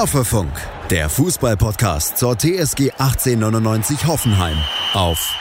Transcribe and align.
Hoffefunk, 0.00 0.50
der 0.88 1.10
Fußballpodcast 1.10 2.16
zur 2.16 2.34
TSG 2.38 2.90
1899 2.92 4.06
Hoffenheim 4.06 4.56
auf 4.94 5.38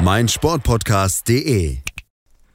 meinsportpodcast.de. 0.00 1.78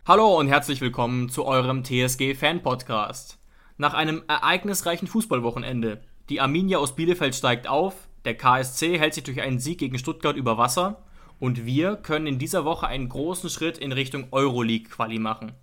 Hallo 0.06 0.38
und 0.38 0.48
herzlich 0.48 0.82
willkommen 0.82 1.30
zu 1.30 1.46
eurem 1.46 1.84
TSG 1.84 2.36
Fan 2.36 2.62
Podcast. 2.62 3.40
Nach 3.78 3.96
einem 3.96 4.22
ereignisreichen 4.28 5.08
Fußballwochenende. 5.08 6.02
Die 6.30 6.40
Arminia 6.40 6.78
aus 6.78 6.96
Bielefeld 6.96 7.34
steigt 7.34 7.68
auf, 7.68 8.08
der 8.24 8.38
KSC 8.38 9.00
hält 9.00 9.16
sich 9.16 9.24
durch 9.24 9.42
einen 9.42 9.58
Sieg 9.58 9.80
gegen 9.80 9.98
Stuttgart 9.98 10.36
über 10.36 10.60
Wasser 10.60 11.02
und 11.40 11.66
wir 11.66 11.96
können 11.96 12.28
in 12.28 12.38
dieser 12.38 12.66
Woche 12.66 12.86
einen 12.86 13.10
großen 13.10 13.50
Schritt 13.50 13.80
in 13.80 13.92
Richtung 13.92 14.28
Euroleague 14.30 14.90
Quali 14.92 15.18
machen. 15.18 15.54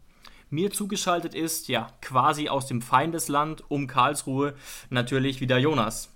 Mir 0.52 0.70
zugeschaltet 0.70 1.34
ist, 1.34 1.69
ja, 1.69 1.88
quasi 2.02 2.51
aus 2.51 2.66
dem 2.66 2.83
Feindesland 2.83 3.65
um 3.70 3.87
Karlsruhe 3.87 4.52
natürlich 4.91 5.41
wieder 5.41 5.56
Jonas. 5.56 6.15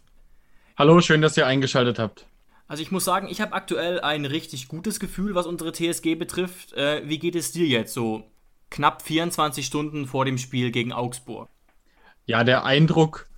Hallo, 0.77 1.01
schön, 1.01 1.23
dass 1.23 1.39
ihr 1.39 1.47
eingeschaltet 1.47 1.99
habt. 1.99 2.27
Also 2.69 2.83
ich 2.83 2.91
muss 2.91 3.07
sagen, 3.07 3.29
ich 3.31 3.41
habe 3.41 3.55
aktuell 3.55 3.99
ein 3.99 4.27
richtig 4.27 4.69
gutes 4.69 5.01
Gefühl, 5.01 5.35
was 5.35 5.47
unsere 5.47 5.73
TSG 5.73 6.17
betrifft. 6.17 6.75
Äh, 6.75 7.09
wie 7.09 7.19
geht 7.19 7.35
es 7.35 7.53
dir 7.53 7.67
jetzt 7.67 7.95
so 7.95 8.31
knapp 8.69 9.01
24 9.01 9.65
Stunden 9.65 10.05
vor 10.05 10.27
dem 10.27 10.37
Spiel 10.37 10.71
gegen 10.71 10.93
Augsburg? 10.93 11.49
Ja, 12.27 12.45
der 12.45 12.67
Eindruck, 12.67 13.31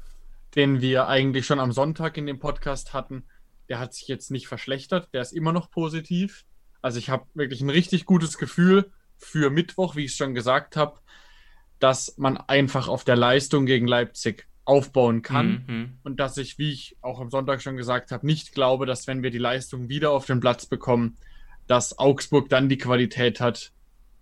den 0.56 0.80
wir 0.80 1.06
eigentlich 1.06 1.46
schon 1.46 1.60
am 1.60 1.70
Sonntag 1.70 2.16
in 2.16 2.26
dem 2.26 2.40
Podcast 2.40 2.92
hatten, 2.92 3.22
der 3.68 3.78
hat 3.78 3.94
sich 3.94 4.08
jetzt 4.08 4.32
nicht 4.32 4.48
verschlechtert, 4.48 5.14
der 5.14 5.22
ist 5.22 5.32
immer 5.32 5.52
noch 5.52 5.70
positiv. 5.70 6.44
Also 6.82 6.98
ich 6.98 7.08
habe 7.08 7.24
wirklich 7.34 7.60
ein 7.60 7.70
richtig 7.70 8.04
gutes 8.04 8.36
Gefühl 8.36 8.90
für 9.18 9.50
Mittwoch, 9.50 9.96
wie 9.96 10.04
ich 10.04 10.12
es 10.12 10.16
schon 10.16 10.34
gesagt 10.34 10.76
habe, 10.76 11.00
dass 11.78 12.16
man 12.18 12.36
einfach 12.36 12.88
auf 12.88 13.04
der 13.04 13.16
Leistung 13.16 13.66
gegen 13.66 13.86
Leipzig 13.86 14.48
aufbauen 14.64 15.22
kann 15.22 15.64
mhm. 15.66 15.98
und 16.02 16.20
dass 16.20 16.36
ich, 16.36 16.58
wie 16.58 16.72
ich 16.72 16.96
auch 17.00 17.20
am 17.20 17.30
Sonntag 17.30 17.62
schon 17.62 17.76
gesagt 17.76 18.12
habe, 18.12 18.26
nicht 18.26 18.52
glaube, 18.52 18.84
dass 18.84 19.06
wenn 19.06 19.22
wir 19.22 19.30
die 19.30 19.38
Leistung 19.38 19.88
wieder 19.88 20.10
auf 20.10 20.26
den 20.26 20.40
Platz 20.40 20.66
bekommen, 20.66 21.16
dass 21.66 21.98
Augsburg 21.98 22.48
dann 22.48 22.68
die 22.68 22.78
Qualität 22.78 23.40
hat, 23.40 23.72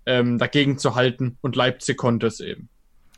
ähm, 0.05 0.39
dagegen 0.39 0.79
zu 0.79 0.95
halten 0.95 1.37
und 1.41 1.57
Leipzig 1.57 1.97
konnte 1.97 2.29
es 2.29 2.41
eben. 2.41 2.69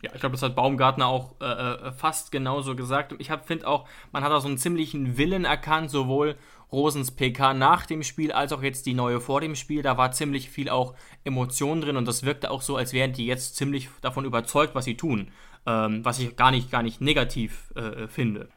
Ja, 0.02 0.10
ich 0.14 0.20
glaube, 0.20 0.34
das 0.34 0.42
hat 0.42 0.54
Baumgartner 0.54 1.06
auch 1.06 1.34
äh, 1.41 1.44
äh 1.44 1.92
fast 1.92 2.30
genauso 2.30 2.77
gesagt. 2.77 3.14
Ich 3.18 3.30
finde 3.44 3.66
auch, 3.66 3.88
man 4.12 4.22
hat 4.22 4.30
da 4.30 4.41
so 4.41 4.48
einen 4.48 4.58
ziemlichen 4.58 5.16
Willen 5.16 5.44
erkannt, 5.44 5.91
sowohl 5.91 6.36
Rosens 6.70 7.10
PK 7.10 7.54
nach 7.54 7.86
dem 7.86 8.02
Spiel 8.02 8.30
als 8.30 8.52
auch 8.52 8.62
jetzt 8.62 8.86
die 8.86 8.94
neue 8.94 9.20
vor 9.20 9.41
dem 9.41 9.54
Spiel. 9.54 9.82
Da 9.82 9.96
war 9.96 10.12
ziemlich 10.12 10.50
viel 10.50 10.69
auch 10.69 10.94
Emotion 11.24 11.80
drin 11.80 11.96
und 11.96 12.06
das 12.06 12.22
wirkte 12.22 12.50
auch 12.50 12.62
so, 12.62 12.76
als 12.76 12.92
wären 12.92 13.12
die 13.12 13.26
jetzt 13.26 13.56
ziemlich 13.56 13.88
davon 14.00 14.24
überzeugt, 14.24 14.74
was 14.74 14.84
sie 14.84 14.96
tun. 14.96 15.30
Ähm, 15.66 16.04
was 16.04 16.19
ich 16.19 16.36
gar 16.36 16.50
nicht, 16.50 16.70
gar 16.70 16.82
nicht 16.82 17.00
negativ 17.00 17.72
äh, 17.74 18.06
finde. 18.06 18.48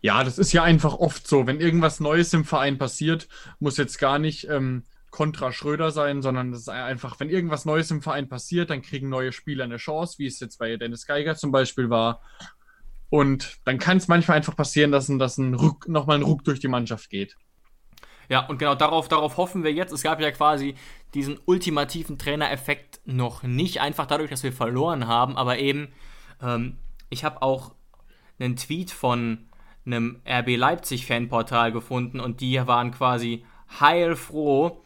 Ja, 0.00 0.24
das 0.24 0.38
ist 0.38 0.52
ja 0.52 0.62
einfach 0.62 0.94
oft 0.94 1.26
so. 1.26 1.46
Wenn 1.46 1.60
irgendwas 1.60 2.00
Neues 2.00 2.32
im 2.32 2.44
Verein 2.44 2.78
passiert, 2.78 3.28
muss 3.58 3.76
jetzt 3.76 3.98
gar 3.98 4.18
nicht 4.18 4.48
ähm, 4.48 4.84
kontra 5.10 5.52
Schröder 5.52 5.90
sein, 5.90 6.22
sondern 6.22 6.52
das 6.52 6.62
ist 6.62 6.68
einfach, 6.68 7.18
wenn 7.18 7.30
irgendwas 7.30 7.64
Neues 7.64 7.90
im 7.90 8.02
Verein 8.02 8.28
passiert, 8.28 8.70
dann 8.70 8.82
kriegen 8.82 9.08
neue 9.08 9.32
Spieler 9.32 9.64
eine 9.64 9.76
Chance, 9.76 10.18
wie 10.18 10.26
es 10.26 10.40
jetzt 10.40 10.58
bei 10.58 10.76
Dennis 10.76 11.06
Geiger 11.06 11.36
zum 11.36 11.50
Beispiel 11.50 11.90
war. 11.90 12.22
Und 13.08 13.58
dann 13.64 13.78
kann 13.78 13.96
es 13.96 14.06
manchmal 14.06 14.36
einfach 14.36 14.54
passieren, 14.54 14.92
dass 14.92 15.08
dass 15.08 15.38
ein 15.38 15.54
Ruck, 15.54 15.88
nochmal 15.88 16.18
ein 16.18 16.22
Ruck 16.22 16.44
durch 16.44 16.60
die 16.60 16.68
Mannschaft 16.68 17.10
geht. 17.10 17.36
Ja, 18.28 18.46
und 18.46 18.58
genau 18.58 18.76
darauf, 18.76 19.08
darauf 19.08 19.36
hoffen 19.36 19.64
wir 19.64 19.72
jetzt. 19.72 19.92
Es 19.92 20.04
gab 20.04 20.20
ja 20.20 20.30
quasi 20.30 20.76
diesen 21.14 21.40
ultimativen 21.46 22.16
Trainereffekt 22.16 23.00
noch 23.04 23.42
nicht, 23.42 23.80
einfach 23.80 24.06
dadurch, 24.06 24.30
dass 24.30 24.44
wir 24.44 24.52
verloren 24.52 25.08
haben, 25.08 25.36
aber 25.36 25.58
eben, 25.58 25.88
ähm, 26.40 26.78
ich 27.08 27.24
habe 27.24 27.42
auch 27.42 27.74
einen 28.38 28.54
Tweet 28.54 28.92
von 28.92 29.48
einem 29.84 30.20
RB 30.24 30.56
Leipzig 30.56 31.06
Fanportal 31.06 31.72
gefunden 31.72 32.20
und 32.20 32.40
die 32.40 32.64
waren 32.64 32.92
quasi 32.92 33.44
heilfroh, 33.80 34.80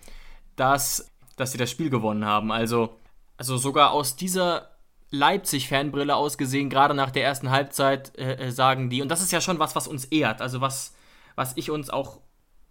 dass, 0.56 1.12
dass 1.36 1.52
sie 1.52 1.58
das 1.58 1.70
Spiel 1.70 1.90
gewonnen 1.90 2.24
haben. 2.24 2.52
Also, 2.52 2.96
also 3.36 3.56
sogar 3.56 3.92
aus 3.92 4.16
dieser 4.16 4.70
Leipzig-Fanbrille 5.10 6.14
ausgesehen, 6.14 6.70
gerade 6.70 6.94
nach 6.94 7.10
der 7.10 7.24
ersten 7.24 7.50
Halbzeit, 7.50 8.16
äh, 8.18 8.46
äh, 8.46 8.50
sagen 8.50 8.90
die, 8.90 9.02
und 9.02 9.08
das 9.08 9.22
ist 9.22 9.32
ja 9.32 9.40
schon 9.40 9.58
was, 9.58 9.76
was 9.76 9.86
uns 9.86 10.04
ehrt, 10.06 10.40
also 10.40 10.60
was, 10.60 10.94
was 11.36 11.56
ich 11.56 11.70
uns 11.70 11.90
auch, 11.90 12.20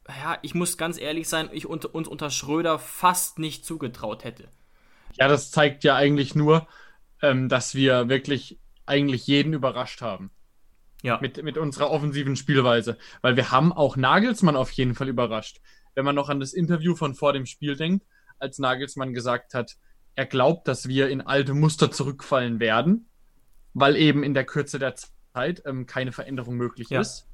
ja, 0.08 0.38
ich 0.42 0.54
muss 0.54 0.78
ganz 0.78 1.00
ehrlich 1.00 1.30
sein, 1.30 1.50
ich 1.54 1.66
unter, 1.66 1.96
uns 1.96 2.08
unter 2.08 2.30
Schröder 2.30 2.80
fast 2.80 3.40
nicht 3.40 3.66
zugetraut 3.66 4.24
hätte. 4.24 4.50
Ja, 5.18 5.28
das 5.28 5.52
zeigt 5.52 5.84
ja 5.84 5.96
eigentlich 5.96 6.36
nur, 6.36 6.68
ähm, 7.22 7.48
dass 7.48 7.76
wir 7.76 8.10
wirklich 8.10 8.60
eigentlich 8.86 9.28
jeden 9.28 9.54
überrascht 9.54 10.02
haben. 10.02 10.32
Ja. 11.02 11.20
Mit, 11.22 11.44
mit 11.44 11.58
unserer 11.58 11.92
offensiven 11.92 12.36
Spielweise. 12.36 12.98
Weil 13.22 13.36
wir 13.36 13.52
haben 13.52 13.74
auch 13.74 13.98
Nagelsmann 13.98 14.56
auf 14.56 14.72
jeden 14.72 14.96
Fall 14.96 15.10
überrascht. 15.10 15.60
Wenn 15.96 16.06
man 16.06 16.16
noch 16.16 16.30
an 16.30 16.40
das 16.40 16.54
Interview 16.54 16.96
von 16.96 17.16
vor 17.16 17.34
dem 17.34 17.46
Spiel 17.46 17.76
denkt, 17.76 18.06
als 18.40 18.60
Nagelsmann 18.60 19.14
gesagt 19.14 19.54
hat, 19.54 19.78
er 20.16 20.26
glaubt, 20.26 20.68
dass 20.68 20.88
wir 20.88 21.10
in 21.10 21.22
alte 21.22 21.54
Muster 21.54 21.92
zurückfallen 21.92 22.60
werden, 22.60 23.08
weil 23.74 23.96
eben 23.96 24.24
in 24.24 24.34
der 24.34 24.46
Kürze 24.46 24.80
der 24.80 24.96
Zeit 24.96 25.64
ähm, 25.66 25.86
keine 25.86 26.12
Veränderung 26.12 26.56
möglich 26.56 26.90
ja. 26.90 27.02
ist. 27.02 27.28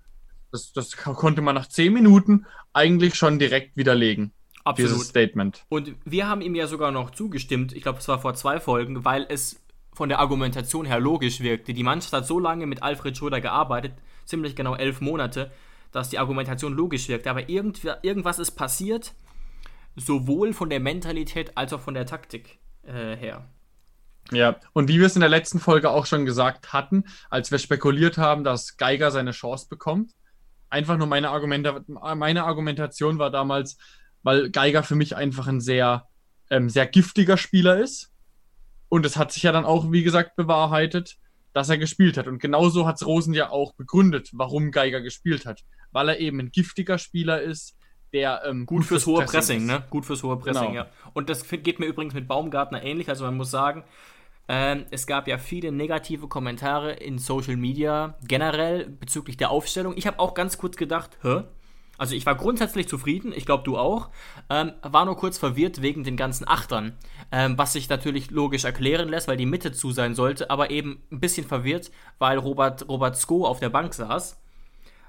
Das, 0.52 0.74
das 0.74 0.98
konnte 0.98 1.42
man 1.42 1.56
nach 1.56 1.68
zehn 1.68 1.94
Minuten 1.94 2.46
eigentlich 2.74 3.16
schon 3.16 3.38
direkt 3.38 3.76
widerlegen. 3.78 4.32
Absolut. 4.64 4.92
Dieses 4.92 5.08
Statement. 5.08 5.66
Und 5.70 5.96
wir 6.06 6.28
haben 6.28 6.42
ihm 6.42 6.56
ja 6.56 6.68
sogar 6.68 6.92
noch 6.92 7.12
zugestimmt, 7.12 7.74
ich 7.74 7.84
glaube, 7.84 8.00
es 8.00 8.08
war 8.08 8.20
vor 8.20 8.34
zwei 8.36 8.60
Folgen, 8.60 9.06
weil 9.06 9.26
es 9.30 9.62
von 9.94 10.10
der 10.10 10.20
Argumentation 10.20 10.86
her 10.86 11.00
logisch 11.00 11.42
wirkte. 11.42 11.74
Die 11.74 11.84
Mannschaft 11.84 12.14
hat 12.14 12.28
so 12.28 12.40
lange 12.40 12.66
mit 12.66 12.84
Alfred 12.84 13.18
Schröder 13.18 13.42
gearbeitet, 13.42 13.94
ziemlich 14.26 14.56
genau 14.56 14.76
elf 14.76 15.02
Monate, 15.02 15.52
dass 15.92 16.10
die 16.10 16.20
Argumentation 16.20 16.74
logisch 16.74 17.08
wirkt. 17.08 17.28
Aber 17.28 17.50
irgend, 17.50 17.82
irgendwas 18.02 18.40
ist 18.40 18.52
passiert, 18.52 19.14
sowohl 19.96 20.54
von 20.54 20.70
der 20.70 20.80
Mentalität 20.80 21.58
als 21.58 21.74
auch 21.74 21.82
von 21.82 21.94
der 21.94 22.06
Taktik 22.06 22.60
äh, 22.84 23.16
her. 23.16 23.48
Ja, 24.32 24.58
und 24.74 24.88
wie 24.88 25.00
wir 25.00 25.08
es 25.08 25.16
in 25.16 25.22
der 25.22 25.30
letzten 25.30 25.60
Folge 25.60 25.90
auch 25.90 26.06
schon 26.06 26.26
gesagt 26.26 26.72
hatten, 26.72 27.06
als 27.30 27.50
wir 27.50 27.58
spekuliert 27.58 28.18
haben, 28.18 28.44
dass 28.44 28.78
Geiger 28.78 29.10
seine 29.10 29.32
Chance 29.32 29.68
bekommt, 29.70 30.12
einfach 30.70 30.98
nur 30.98 31.08
meine, 31.08 31.30
Argumente, 31.30 31.84
meine 31.88 32.44
Argumentation 32.44 33.18
war 33.18 33.32
damals, 33.32 33.78
weil 34.22 34.52
Geiger 34.52 34.84
für 34.84 34.96
mich 34.96 35.16
einfach 35.16 35.48
ein 35.48 35.62
sehr, 35.62 36.08
ähm, 36.52 36.70
sehr 36.70 36.86
giftiger 36.86 37.38
Spieler 37.38 37.80
ist. 37.80 38.12
Und 38.88 39.06
es 39.06 39.18
hat 39.18 39.32
sich 39.32 39.44
ja 39.44 39.52
dann 39.52 39.66
auch, 39.66 39.92
wie 39.92 40.04
gesagt, 40.04 40.36
bewahrheitet, 40.36 41.18
dass 41.54 41.70
er 41.70 41.78
gespielt 41.78 42.18
hat. 42.18 42.28
Und 42.28 42.40
genauso 42.40 42.86
hat 42.86 42.96
es 42.96 43.06
Rosen 43.06 43.34
ja 43.34 43.50
auch 43.50 43.74
begründet, 43.74 44.30
warum 44.34 44.72
Geiger 44.72 45.02
gespielt 45.02 45.46
hat 45.46 45.64
weil 45.92 46.10
er 46.10 46.20
eben 46.20 46.40
ein 46.40 46.52
giftiger 46.52 46.98
Spieler 46.98 47.42
ist, 47.42 47.76
der 48.14 48.42
ähm, 48.46 48.66
gut, 48.66 48.80
gut, 48.80 48.88
fürs, 48.88 49.06
hohe 49.06 49.24
Pressing, 49.24 49.32
Pressing 49.32 49.66
ne? 49.66 49.84
Gut 49.90 50.06
fürs 50.06 50.24
hohe 50.24 50.38
Pressing, 50.38 50.70
genau. 50.70 50.74
ja. 50.74 50.88
Und 51.14 51.30
das 51.30 51.48
geht 51.48 51.80
mir 51.80 51.86
übrigens 51.86 52.14
mit 52.14 52.28
Baumgartner 52.28 52.84
ähnlich. 52.84 53.10
Also 53.10 53.26
man 53.26 53.38
muss 53.38 53.52
sagen, 53.52 53.84
ähm, 54.48 54.86
es 54.90 55.06
gab 55.06 55.28
ja 55.28 55.38
viele 55.38 55.72
negative 55.72 56.28
Kommentare 56.28 56.94
in 56.94 57.20
Social 57.20 57.56
Media 57.56 58.18
generell 58.24 58.88
bezüglich 58.88 59.38
der 59.38 59.52
Aufstellung. 59.52 59.94
Ich 59.96 60.08
habe 60.08 60.20
auch 60.20 60.34
ganz 60.34 60.58
kurz 60.58 60.76
gedacht, 60.76 61.20
hä? 61.22 61.44
Also 62.00 62.16
ich 62.16 62.26
war 62.26 62.36
grundsätzlich 62.36 62.88
zufrieden, 62.88 63.34
ich 63.36 63.46
glaube 63.46 63.64
du 63.64 63.78
auch, 63.78 64.10
ähm, 64.50 64.72
war 64.82 65.04
nur 65.04 65.18
kurz 65.18 65.38
verwirrt 65.38 65.82
wegen 65.82 66.06
den 66.06 66.16
ganzen 66.16 66.48
Achtern, 66.48 66.98
ähm, 67.30 67.58
was 67.58 67.74
sich 67.74 67.90
natürlich 67.90 68.32
logisch 68.32 68.64
erklären 68.64 69.10
lässt, 69.10 69.28
weil 69.28 69.36
die 69.36 69.46
Mitte 69.46 69.74
zu 69.74 69.92
sein 69.92 70.16
sollte, 70.16 70.50
aber 70.50 70.72
eben 70.72 71.04
ein 71.12 71.20
bisschen 71.20 71.46
verwirrt, 71.46 71.92
weil 72.18 72.38
Robert, 72.38 72.88
Robert 72.88 73.18
Sko 73.18 73.46
auf 73.46 73.60
der 73.60 73.70
Bank 73.70 73.94
saß. 73.94 74.42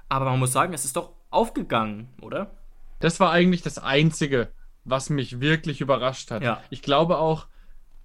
Aber 0.09 0.25
man 0.25 0.39
muss 0.39 0.51
sagen, 0.51 0.73
es 0.73 0.83
ist 0.83 0.97
doch 0.97 1.13
aufgegangen, 1.29 2.09
oder? 2.21 2.51
Das 2.99 3.21
war 3.21 3.31
eigentlich 3.31 3.61
das 3.61 3.77
Einzige, 3.77 4.49
was 4.83 5.09
mich 5.09 5.39
wirklich 5.39 5.79
überrascht 5.79 6.29
hat. 6.29 6.43
Ja. 6.43 6.61
Ich 6.69 6.81
glaube 6.81 7.19
auch, 7.19 7.47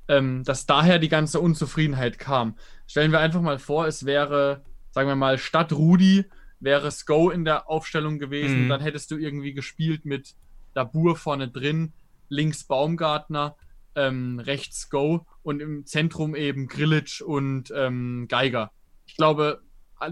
ähm, 0.06 0.44
dass 0.44 0.66
daher 0.66 1.00
die 1.00 1.08
ganze 1.08 1.40
Unzufriedenheit 1.40 2.20
kam. 2.20 2.56
Stellen 2.87 3.11
wir 3.11 3.19
einfach 3.19 3.40
mal 3.40 3.58
vor, 3.58 3.88
es 3.88 4.06
wäre, 4.06 4.62
sagen 4.93 5.08
wir 5.08 5.16
mal, 5.16 5.38
statt 5.38 5.72
Rudi 5.72 6.25
wäre 6.66 6.90
Sko 6.90 7.30
in 7.30 7.44
der 7.44 7.70
Aufstellung 7.70 8.18
gewesen. 8.18 8.64
Mhm. 8.64 8.68
Dann 8.68 8.80
hättest 8.80 9.10
du 9.12 9.16
irgendwie 9.16 9.54
gespielt 9.54 10.04
mit 10.04 10.34
Dabur 10.74 11.16
vorne 11.16 11.48
drin, 11.48 11.92
links 12.28 12.64
Baumgartner, 12.64 13.56
ähm, 13.94 14.40
rechts 14.40 14.90
Go 14.90 15.24
und 15.42 15.62
im 15.62 15.86
Zentrum 15.86 16.34
eben 16.34 16.66
Grillitsch 16.66 17.22
und 17.22 17.72
ähm, 17.74 18.26
Geiger. 18.28 18.72
Ich 19.06 19.16
glaube, 19.16 19.62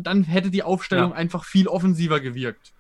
dann 0.01 0.23
hätte 0.23 0.51
die 0.51 0.63
Aufstellung 0.63 1.11
ja. 1.11 1.17
einfach 1.17 1.45
viel 1.45 1.67
offensiver 1.67 2.21
gewirkt. 2.21 2.73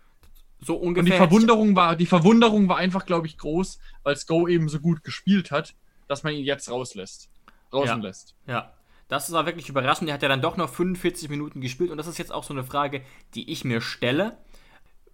So 0.61 0.77
ungefähr. 0.77 1.01
Und 1.01 1.07
die 1.07 1.17
Verwunderung 1.17 1.77
war, 1.77 1.97
die 1.97 2.07
Verwunderung 2.07 2.69
war 2.69 2.77
einfach, 2.77 3.05
glaube 3.05 3.27
ich, 3.27 3.37
groß, 3.37 3.81
weil 4.05 4.17
Sko 4.17 4.47
eben 4.47 4.69
so 4.69 4.79
gut 4.79 5.03
gespielt 5.03 5.51
hat, 5.51 5.75
dass 6.07 6.23
man 6.23 6.33
ihn 6.33 6.45
jetzt 6.45 6.71
rauslässt. 6.71 7.29
Draußen 7.71 8.01
ja. 8.01 8.09
lässt. 8.09 8.37
Ja. 8.47 8.73
Das 9.09 9.31
war 9.33 9.47
wirklich 9.47 9.69
überraschend. 9.69 10.09
Er 10.09 10.15
hat 10.15 10.23
ja 10.23 10.29
dann 10.29 10.41
doch 10.41 10.57
noch 10.57 10.71
45 10.71 11.29
Minuten 11.29 11.61
gespielt 11.61 11.91
und 11.91 11.99
das 11.99 12.07
ist 12.07 12.19
jetzt 12.19 12.33
auch 12.33 12.45
so 12.45 12.55
eine 12.55 12.65
Frage, 12.65 13.03
die 13.35 13.51
ich 13.51 13.65
mir 13.65 13.81
stelle. 13.81 14.39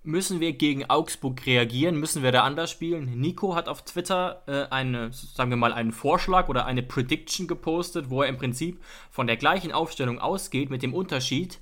Müssen 0.02 0.40
wir 0.40 0.54
gegen 0.54 0.88
Augsburg 0.88 1.44
reagieren? 1.44 1.96
Müssen 1.96 2.22
wir 2.22 2.32
da 2.32 2.44
anders 2.44 2.70
spielen? 2.70 3.20
Nico 3.20 3.54
hat 3.54 3.69
auf 3.69 3.84
Twitter 3.84 4.42
äh, 4.46 4.72
eine, 4.72 5.12
sagen 5.12 5.50
wir 5.50 5.58
mal, 5.58 5.75
einen 5.75 5.92
Vorschlag 5.92 6.48
oder 6.48 6.64
eine 6.64 6.82
Prediction 6.82 7.46
gepostet, 7.46 8.08
wo 8.08 8.22
er 8.22 8.28
im 8.28 8.38
Prinzip 8.38 8.82
von 9.10 9.26
der 9.26 9.37
gleichen 9.37 9.72
Aufstellung 9.72 10.19
ausgeht, 10.19 10.70
mit 10.70 10.82
dem 10.82 10.94
Unterschied, 10.94 11.58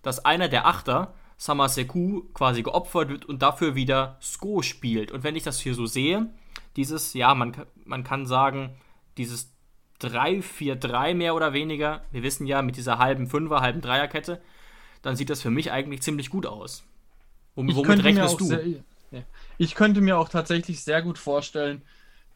dass 0.00 0.24
einer 0.24 0.48
der 0.48 0.66
Achter, 0.66 1.12
Samaseku, 1.36 2.22
quasi 2.32 2.62
geopfert 2.62 3.10
wird 3.10 3.24
und 3.26 3.42
dafür 3.42 3.74
wieder 3.74 4.16
Sko 4.22 4.62
spielt. 4.62 5.12
Und 5.12 5.22
wenn 5.22 5.36
ich 5.36 5.42
das 5.42 5.60
hier 5.60 5.74
so 5.74 5.84
sehe, 5.84 6.30
dieses, 6.76 7.12
ja, 7.12 7.34
man, 7.34 7.54
man 7.84 8.04
kann 8.04 8.24
sagen, 8.24 8.74
dieses 9.18 9.51
3-4-3 10.02 11.14
mehr 11.14 11.34
oder 11.34 11.52
weniger, 11.52 12.04
wir 12.10 12.22
wissen 12.22 12.46
ja, 12.46 12.62
mit 12.62 12.76
dieser 12.76 12.98
halben 12.98 13.26
Fünfer, 13.26 13.60
halben 13.60 13.80
Dreierkette, 13.80 14.40
dann 15.02 15.16
sieht 15.16 15.30
das 15.30 15.42
für 15.42 15.50
mich 15.50 15.72
eigentlich 15.72 16.02
ziemlich 16.02 16.30
gut 16.30 16.46
aus. 16.46 16.84
Wom 17.54 17.74
womit 17.74 18.04
rechnest 18.04 18.40
du? 18.40 18.44
Sehr, 18.44 18.66
ja. 18.66 19.22
Ich 19.58 19.74
könnte 19.74 20.00
mir 20.00 20.18
auch 20.18 20.28
tatsächlich 20.28 20.82
sehr 20.82 21.02
gut 21.02 21.18
vorstellen, 21.18 21.82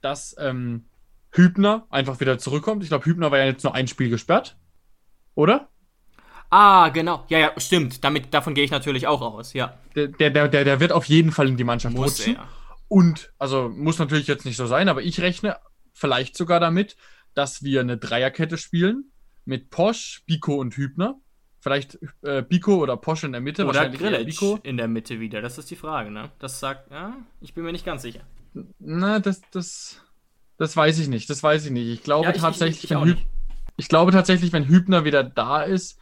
dass 0.00 0.36
ähm, 0.38 0.84
Hübner 1.30 1.86
einfach 1.90 2.20
wieder 2.20 2.38
zurückkommt. 2.38 2.82
Ich 2.82 2.90
glaube, 2.90 3.06
Hübner 3.06 3.30
war 3.30 3.38
ja 3.38 3.46
jetzt 3.46 3.64
nur 3.64 3.74
ein 3.74 3.88
Spiel 3.88 4.10
gesperrt. 4.10 4.56
Oder? 5.34 5.68
Ah, 6.50 6.88
genau. 6.90 7.24
Ja, 7.28 7.38
ja, 7.38 7.52
stimmt. 7.58 8.04
Damit, 8.04 8.32
davon 8.32 8.54
gehe 8.54 8.64
ich 8.64 8.70
natürlich 8.70 9.06
auch 9.06 9.20
aus, 9.20 9.52
ja. 9.52 9.78
Der, 9.94 10.08
der, 10.08 10.48
der, 10.48 10.64
der 10.64 10.80
wird 10.80 10.92
auf 10.92 11.06
jeden 11.06 11.32
Fall 11.32 11.48
in 11.48 11.56
die 11.56 11.64
Mannschaft 11.64 11.94
muss 11.94 12.18
rutschen. 12.18 12.36
Er. 12.36 12.48
Und, 12.88 13.32
also 13.38 13.68
muss 13.68 13.98
natürlich 13.98 14.26
jetzt 14.26 14.44
nicht 14.44 14.56
so 14.56 14.66
sein, 14.66 14.88
aber 14.88 15.02
ich 15.02 15.20
rechne 15.20 15.56
vielleicht 15.92 16.36
sogar 16.36 16.60
damit, 16.60 16.96
dass 17.36 17.62
wir 17.62 17.80
eine 17.82 17.98
Dreierkette 17.98 18.56
spielen 18.56 19.12
mit 19.44 19.70
Posch, 19.70 20.22
Biko 20.26 20.56
und 20.56 20.76
Hübner. 20.76 21.20
Vielleicht 21.60 21.98
äh, 22.22 22.42
Biko 22.42 22.76
oder 22.76 22.96
Posch 22.96 23.24
in 23.24 23.32
der 23.32 23.40
Mitte. 23.40 23.66
Oder 23.66 23.88
Grillitsch 23.90 24.42
in 24.62 24.76
der 24.76 24.88
Mitte 24.88 25.20
wieder. 25.20 25.42
Das 25.42 25.58
ist 25.58 25.70
die 25.70 25.76
Frage, 25.76 26.10
ne? 26.10 26.30
Das 26.38 26.60
sagt, 26.60 26.90
ja, 26.90 27.14
ich 27.40 27.54
bin 27.54 27.64
mir 27.64 27.72
nicht 27.72 27.84
ganz 27.84 28.02
sicher. 28.02 28.20
Na, 28.78 29.18
das, 29.18 29.42
das, 29.50 30.00
das 30.56 30.76
weiß 30.76 30.98
ich 30.98 31.08
nicht. 31.08 31.28
Das 31.28 31.42
weiß 31.42 31.66
ich 31.66 31.70
nicht. 31.72 31.88
Ich 31.88 32.02
glaube 32.02 32.24
ja, 32.24 32.34
ich, 32.34 32.40
tatsächlich, 32.40 32.84
ich, 32.84 32.90
ich, 32.90 32.96
wenn 32.96 33.18
ich 33.76 33.88
glaube 33.88 34.12
tatsächlich, 34.12 34.52
wenn 34.52 34.68
Hübner 34.68 35.04
wieder 35.04 35.22
da 35.22 35.62
ist, 35.62 35.98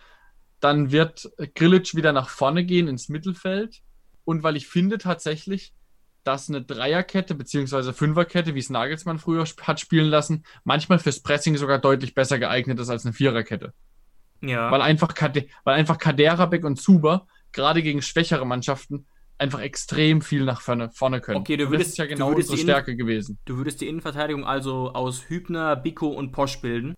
dann 0.61 0.93
wird 0.93 1.31
Grillitsch 1.55 1.97
wieder 1.97 2.13
nach 2.13 2.29
vorne 2.29 2.65
gehen 2.65 2.87
ins 2.87 3.09
Mittelfeld. 3.09 3.83
Und 4.25 4.45
weil 4.45 4.57
ich 4.57 4.69
finde 4.69 4.99
tatsächlich, 4.99 5.75
dass 6.25 6.49
eine 6.49 6.63
Dreierkette 6.63 7.35
bzw. 7.35 7.93
Fünferkette, 7.93 8.55
wie 8.55 8.59
es 8.59 8.71
Nagelsmann 8.71 9.19
früher 9.19 9.45
hat 9.63 9.81
spielen 9.81 10.09
lassen, 10.09 10.45
manchmal 10.65 10.99
fürs 10.99 11.21
Pressing 11.21 11.57
sogar 11.57 11.79
deutlich 11.79 12.15
besser 12.15 12.39
geeignet 12.39 12.81
ist 12.81 12.89
als 12.89 13.05
eine 13.05 13.13
Viererkette. 13.13 13.73
Ja. 14.41 14.71
Weil 14.71 14.83
einfach, 14.83 15.15
Kade 15.15 15.47
weil 15.65 15.75
einfach 15.75 15.99
Kaderabek 15.99 16.65
und 16.65 16.81
Zuber 16.81 17.27
gerade 17.53 17.83
gegen 17.83 18.03
schwächere 18.03 18.47
Mannschaften 18.47 19.07
einfach 19.39 19.61
extrem 19.61 20.23
viel 20.23 20.45
nach 20.45 20.61
vorne, 20.61 20.91
vorne 20.91 21.21
können. 21.21 21.39
Okay, 21.39 21.57
du 21.57 21.71
würdest, 21.71 21.81
das 21.81 21.93
ist 21.93 21.99
ja 21.99 22.07
genau 22.07 22.33
unsere 22.33 22.57
Stärke 22.57 22.97
gewesen. 22.97 23.39
Du 23.45 23.57
würdest 23.57 23.81
die 23.81 23.89
Innenverteidigung 23.89 24.45
also 24.45 24.93
aus 24.93 25.29
Hübner, 25.29 25.77
Biko 25.77 26.09
und 26.09 26.33
Posch 26.33 26.61
bilden? 26.61 26.95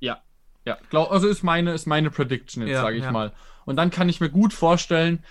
Ja. 0.00 0.22
Ja, 0.64 0.78
glaub, 0.90 1.10
also 1.10 1.28
ist 1.28 1.42
meine, 1.42 1.72
ist 1.72 1.86
meine 1.86 2.10
Prediction 2.10 2.62
jetzt, 2.62 2.74
ja, 2.74 2.82
sage 2.82 2.96
ich 2.96 3.04
ja. 3.04 3.12
mal. 3.12 3.32
Und 3.64 3.76
dann 3.76 3.90
kann 3.90 4.08
ich 4.08 4.20
mir 4.20 4.28
gut 4.28 4.52
vorstellen, 4.52 5.24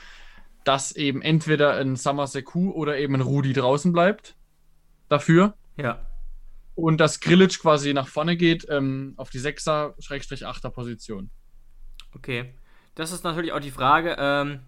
dass 0.63 0.91
eben 0.95 1.21
entweder 1.21 1.77
ein 1.77 1.95
Summer 1.95 2.27
Seku 2.27 2.71
oder 2.71 2.97
eben 2.97 3.15
ein 3.15 3.21
Rudi 3.21 3.53
draußen 3.53 3.93
bleibt. 3.93 4.35
Dafür. 5.09 5.53
Ja. 5.77 6.05
Und 6.75 6.97
dass 6.97 7.19
Grillitsch 7.19 7.59
quasi 7.59 7.93
nach 7.93 8.07
vorne 8.07 8.37
geht 8.37 8.67
ähm, 8.69 9.13
auf 9.17 9.29
die 9.29 9.39
6er-8er 9.39 10.69
Position. 10.69 11.29
Okay. 12.13 12.53
Das 12.95 13.11
ist 13.11 13.23
natürlich 13.23 13.51
auch 13.53 13.59
die 13.59 13.71
Frage. 13.71 14.15
Ähm, 14.19 14.59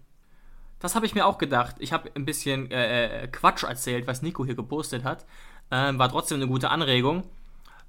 das 0.78 0.94
habe 0.94 1.04
ich 1.04 1.14
mir 1.14 1.26
auch 1.26 1.36
gedacht. 1.36 1.76
Ich 1.78 1.92
habe 1.92 2.10
ein 2.14 2.24
bisschen 2.24 2.70
äh, 2.70 3.24
äh, 3.24 3.28
Quatsch 3.28 3.64
erzählt, 3.64 4.06
was 4.06 4.22
Nico 4.22 4.44
hier 4.44 4.54
gepostet 4.54 5.04
hat. 5.04 5.26
Ähm, 5.70 5.98
war 5.98 6.08
trotzdem 6.08 6.36
eine 6.36 6.46
gute 6.46 6.70
Anregung. 6.70 7.24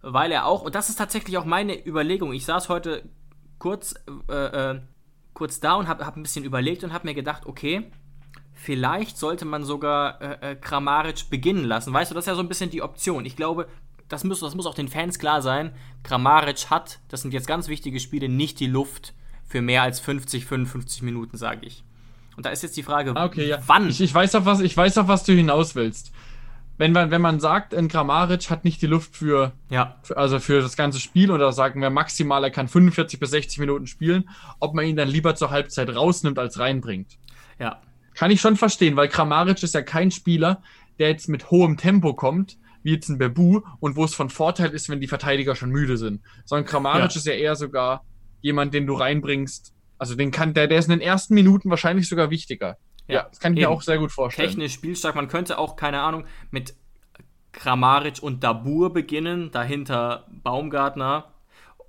Weil 0.01 0.31
er 0.31 0.45
auch, 0.45 0.63
und 0.63 0.75
das 0.75 0.89
ist 0.89 0.98
tatsächlich 0.98 1.38
auch 1.38 1.45
meine 1.45 1.88
Überlegung. 1.88 2.33
Ich 2.33 2.45
saß 2.45 2.69
heute 2.69 3.03
kurz, 3.59 3.95
äh, 4.30 4.71
äh 4.71 4.81
kurz 5.33 5.59
da 5.59 5.75
und 5.75 5.87
habe 5.87 6.05
hab 6.05 6.17
ein 6.17 6.23
bisschen 6.23 6.43
überlegt 6.43 6.83
und 6.83 6.93
habe 6.93 7.07
mir 7.07 7.13
gedacht, 7.13 7.45
okay, 7.45 7.91
vielleicht 8.53 9.17
sollte 9.17 9.45
man 9.45 9.63
sogar 9.63 10.21
äh, 10.21 10.51
äh, 10.51 10.55
Kramaric 10.55 11.29
beginnen 11.29 11.65
lassen. 11.65 11.93
Weißt 11.93 12.11
du, 12.11 12.15
das 12.15 12.23
ist 12.23 12.27
ja 12.27 12.35
so 12.35 12.41
ein 12.41 12.47
bisschen 12.47 12.69
die 12.69 12.81
Option. 12.81 13.25
Ich 13.25 13.35
glaube, 13.35 13.67
das 14.07 14.23
muss, 14.23 14.41
das 14.41 14.55
muss 14.55 14.65
auch 14.65 14.75
den 14.75 14.87
Fans 14.87 15.19
klar 15.19 15.41
sein. 15.41 15.73
Kramaric 16.03 16.69
hat, 16.69 16.99
das 17.07 17.21
sind 17.21 17.33
jetzt 17.33 17.47
ganz 17.47 17.67
wichtige 17.67 17.99
Spiele, 17.99 18.29
nicht 18.29 18.59
die 18.59 18.67
Luft 18.67 19.13
für 19.47 19.61
mehr 19.61 19.83
als 19.83 19.99
50, 19.99 20.45
55 20.45 21.01
Minuten, 21.01 21.37
sage 21.37 21.65
ich. 21.65 21.83
Und 22.37 22.45
da 22.45 22.49
ist 22.49 22.63
jetzt 22.63 22.77
die 22.77 22.83
Frage, 22.83 23.13
ah, 23.15 23.25
okay, 23.25 23.47
ja. 23.47 23.59
wann? 23.67 23.89
Ich, 23.89 24.01
ich, 24.01 24.13
weiß 24.13 24.35
auf 24.35 24.45
was, 24.45 24.61
ich 24.61 24.75
weiß, 24.75 24.97
auf 24.97 25.07
was 25.07 25.23
du 25.23 25.33
hinaus 25.33 25.75
willst. 25.75 26.11
Wenn 26.81 26.93
man, 26.93 27.11
wenn 27.11 27.21
man 27.21 27.39
sagt, 27.39 27.75
ein 27.75 27.89
Kramaric 27.89 28.49
hat 28.49 28.65
nicht 28.65 28.81
die 28.81 28.87
Luft 28.87 29.15
für, 29.15 29.51
ja. 29.69 29.97
Für, 30.01 30.17
also 30.17 30.39
für 30.39 30.61
das 30.61 30.75
ganze 30.75 30.99
Spiel 30.99 31.29
oder 31.29 31.53
sagen 31.53 31.79
wir 31.79 31.91
maximal, 31.91 32.43
er 32.43 32.49
kann 32.49 32.67
45 32.67 33.19
bis 33.19 33.29
60 33.29 33.59
Minuten 33.59 33.85
spielen, 33.85 34.27
ob 34.59 34.73
man 34.73 34.85
ihn 34.85 34.95
dann 34.95 35.07
lieber 35.07 35.35
zur 35.35 35.51
Halbzeit 35.51 35.95
rausnimmt 35.95 36.39
als 36.39 36.57
reinbringt. 36.57 37.19
Ja. 37.59 37.83
Kann 38.15 38.31
ich 38.31 38.41
schon 38.41 38.55
verstehen, 38.55 38.95
weil 38.95 39.09
Kramaric 39.09 39.61
ist 39.61 39.75
ja 39.75 39.83
kein 39.83 40.09
Spieler, 40.09 40.63
der 40.97 41.09
jetzt 41.09 41.29
mit 41.29 41.51
hohem 41.51 41.77
Tempo 41.77 42.15
kommt, 42.15 42.57
wie 42.81 42.93
jetzt 42.93 43.09
ein 43.09 43.19
Bebu, 43.19 43.61
und 43.79 43.95
wo 43.95 44.03
es 44.03 44.15
von 44.15 44.31
Vorteil 44.31 44.71
ist, 44.71 44.89
wenn 44.89 44.99
die 44.99 45.07
Verteidiger 45.07 45.55
schon 45.55 45.69
müde 45.69 45.97
sind. 45.97 46.21
Sondern 46.45 46.65
Kramaric 46.65 47.11
ja. 47.11 47.17
ist 47.17 47.27
ja 47.27 47.33
eher 47.33 47.55
sogar 47.55 48.03
jemand, 48.41 48.73
den 48.73 48.87
du 48.87 48.95
reinbringst. 48.95 49.75
Also 49.99 50.15
den 50.15 50.31
kann, 50.31 50.55
der, 50.55 50.65
der 50.65 50.79
ist 50.79 50.85
in 50.85 50.97
den 50.97 51.01
ersten 51.01 51.35
Minuten 51.35 51.69
wahrscheinlich 51.69 52.09
sogar 52.09 52.31
wichtiger. 52.31 52.77
Ja, 53.11 53.23
das 53.23 53.39
kann 53.39 53.53
ich 53.53 53.59
Eben. 53.59 53.69
mir 53.69 53.75
auch 53.75 53.81
sehr 53.81 53.97
gut 53.97 54.11
vorstellen. 54.11 54.49
Technisch 54.49 54.73
spielstark, 54.73 55.15
man 55.15 55.27
könnte 55.27 55.57
auch, 55.57 55.75
keine 55.75 56.01
Ahnung, 56.01 56.25
mit 56.49 56.75
Kramaric 57.51 58.21
und 58.21 58.43
Dabur 58.43 58.93
beginnen, 58.93 59.51
dahinter 59.51 60.27
Baumgartner 60.29 61.33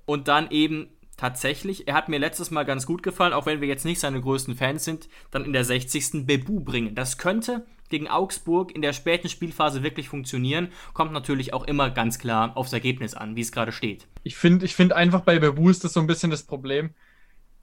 und 0.05 0.27
dann 0.27 0.51
eben 0.51 0.89
tatsächlich, 1.17 1.87
er 1.87 1.93
hat 1.93 2.09
mir 2.09 2.19
letztes 2.19 2.51
Mal 2.51 2.63
ganz 2.63 2.85
gut 2.85 3.03
gefallen, 3.03 3.33
auch 3.33 3.45
wenn 3.45 3.61
wir 3.61 3.67
jetzt 3.67 3.85
nicht 3.85 3.99
seine 3.99 4.19
größten 4.19 4.55
Fans 4.55 4.83
sind, 4.83 5.07
dann 5.31 5.45
in 5.45 5.53
der 5.53 5.63
60. 5.63 6.25
Bebu 6.25 6.59
bringen. 6.59 6.95
Das 6.95 7.17
könnte 7.17 7.65
gegen 7.89 8.07
Augsburg 8.07 8.75
in 8.75 8.81
der 8.81 8.93
späten 8.93 9.29
Spielphase 9.29 9.83
wirklich 9.83 10.09
funktionieren. 10.09 10.69
Kommt 10.93 11.13
natürlich 11.13 11.53
auch 11.53 11.65
immer 11.65 11.91
ganz 11.91 12.17
klar 12.17 12.57
aufs 12.57 12.73
Ergebnis 12.73 13.13
an, 13.13 13.35
wie 13.35 13.41
es 13.41 13.51
gerade 13.51 13.71
steht. 13.71 14.07
Ich 14.23 14.35
finde 14.35 14.65
ich 14.65 14.75
find 14.75 14.93
einfach 14.93 15.21
bei 15.21 15.39
Bebu 15.39 15.69
ist 15.69 15.83
das 15.83 15.93
so 15.93 15.99
ein 15.99 16.07
bisschen 16.07 16.31
das 16.31 16.43
Problem. 16.43 16.89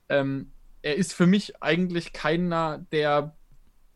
Ähm, 0.08 0.52
er 0.82 0.96
ist 0.96 1.12
für 1.12 1.26
mich 1.26 1.62
eigentlich 1.62 2.12
keiner, 2.12 2.78
der 2.92 3.36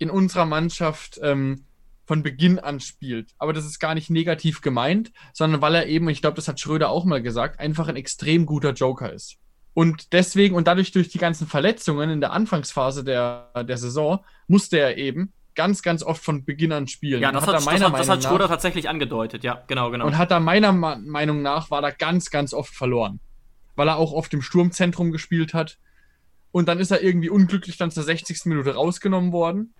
in 0.04 0.10
unserer 0.10 0.44
Mannschaft 0.44 1.18
ähm, 1.22 1.64
von 2.04 2.22
Beginn 2.22 2.58
an 2.58 2.78
spielt. 2.80 3.30
Aber 3.38 3.54
das 3.54 3.64
ist 3.64 3.78
gar 3.78 3.94
nicht 3.94 4.10
negativ 4.10 4.60
gemeint, 4.60 5.12
sondern 5.32 5.62
weil 5.62 5.74
er 5.74 5.86
eben, 5.86 6.08
ich 6.10 6.20
glaube, 6.20 6.36
das 6.36 6.46
hat 6.46 6.60
Schröder 6.60 6.90
auch 6.90 7.06
mal 7.06 7.22
gesagt, 7.22 7.58
einfach 7.58 7.88
ein 7.88 7.96
extrem 7.96 8.44
guter 8.44 8.72
Joker 8.72 9.10
ist. 9.10 9.36
Und 9.72 10.12
deswegen 10.12 10.54
und 10.54 10.68
dadurch 10.68 10.92
durch 10.92 11.08
die 11.08 11.18
ganzen 11.18 11.46
Verletzungen 11.46 12.10
in 12.10 12.20
der 12.20 12.32
Anfangsphase 12.32 13.02
der, 13.02 13.50
der 13.66 13.78
Saison 13.78 14.22
musste 14.46 14.78
er 14.78 14.98
eben 14.98 15.32
ganz, 15.54 15.82
ganz 15.82 16.02
oft 16.02 16.22
von 16.22 16.44
Beginn 16.44 16.72
an 16.72 16.86
spielen. 16.86 17.22
Ja, 17.22 17.32
das 17.32 17.46
hat, 17.46 17.54
hat, 17.54 17.66
das 17.66 17.82
hat, 17.82 17.98
das 17.98 18.08
hat 18.10 18.24
Schröder 18.24 18.48
tatsächlich 18.48 18.88
angedeutet, 18.90 19.42
ja, 19.42 19.62
genau, 19.66 19.90
genau. 19.90 20.06
Und 20.06 20.18
hat 20.18 20.30
da 20.30 20.38
meiner 20.38 20.72
Meinung 20.72 21.40
nach, 21.40 21.70
war 21.70 21.80
da 21.80 21.90
ganz, 21.90 22.30
ganz 22.30 22.52
oft 22.52 22.74
verloren. 22.74 23.20
Weil 23.74 23.88
er 23.88 23.96
auch 23.96 24.12
oft 24.12 24.34
im 24.34 24.42
Sturmzentrum 24.42 25.10
gespielt 25.10 25.54
hat. 25.54 25.78
Und 26.52 26.68
dann 26.68 26.78
ist 26.78 26.92
er 26.92 27.02
irgendwie 27.02 27.30
unglücklich 27.30 27.78
dann 27.78 27.90
zur 27.90 28.04
60. 28.04 28.44
Minute 28.44 28.74
rausgenommen 28.74 29.32
worden. 29.32 29.74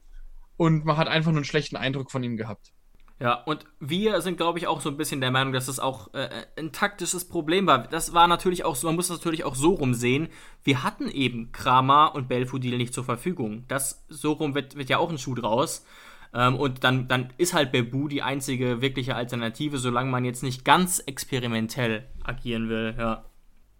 Und 0.56 0.84
man 0.84 0.96
hat 0.96 1.08
einfach 1.08 1.30
nur 1.30 1.38
einen 1.38 1.44
schlechten 1.44 1.76
Eindruck 1.76 2.10
von 2.10 2.22
ihm 2.22 2.36
gehabt. 2.36 2.72
Ja, 3.20 3.34
und 3.44 3.64
wir 3.78 4.20
sind, 4.20 4.36
glaube 4.36 4.58
ich, 4.58 4.66
auch 4.66 4.80
so 4.80 4.88
ein 4.90 4.96
bisschen 4.96 5.20
der 5.20 5.30
Meinung, 5.30 5.52
dass 5.52 5.68
es 5.68 5.78
auch 5.78 6.12
äh, 6.14 6.28
ein 6.58 6.72
taktisches 6.72 7.28
Problem 7.28 7.66
war. 7.66 7.86
Das 7.86 8.12
war 8.12 8.26
natürlich 8.26 8.64
auch 8.64 8.74
so, 8.74 8.88
man 8.88 8.96
muss 8.96 9.08
das 9.08 9.18
natürlich 9.18 9.44
auch 9.44 9.54
so 9.54 9.74
rumsehen. 9.74 10.28
Wir 10.64 10.82
hatten 10.82 11.08
eben 11.08 11.52
Kramer 11.52 12.14
und 12.14 12.28
Belfodil 12.28 12.76
nicht 12.76 12.92
zur 12.92 13.04
Verfügung. 13.04 13.64
Das 13.68 14.04
so 14.08 14.32
rum 14.32 14.54
wird, 14.54 14.76
wird 14.76 14.90
ja 14.90 14.98
auch 14.98 15.10
ein 15.10 15.18
Schuh 15.18 15.36
draus. 15.36 15.86
Ähm, 16.34 16.56
und 16.56 16.82
dann, 16.82 17.06
dann 17.06 17.32
ist 17.38 17.54
halt 17.54 17.70
Bebu 17.70 18.08
die 18.08 18.22
einzige 18.22 18.82
wirkliche 18.82 19.14
Alternative, 19.14 19.78
solange 19.78 20.10
man 20.10 20.24
jetzt 20.24 20.42
nicht 20.42 20.64
ganz 20.64 20.98
experimentell 20.98 22.04
agieren 22.24 22.68
will, 22.68 22.94
ja. 22.98 23.24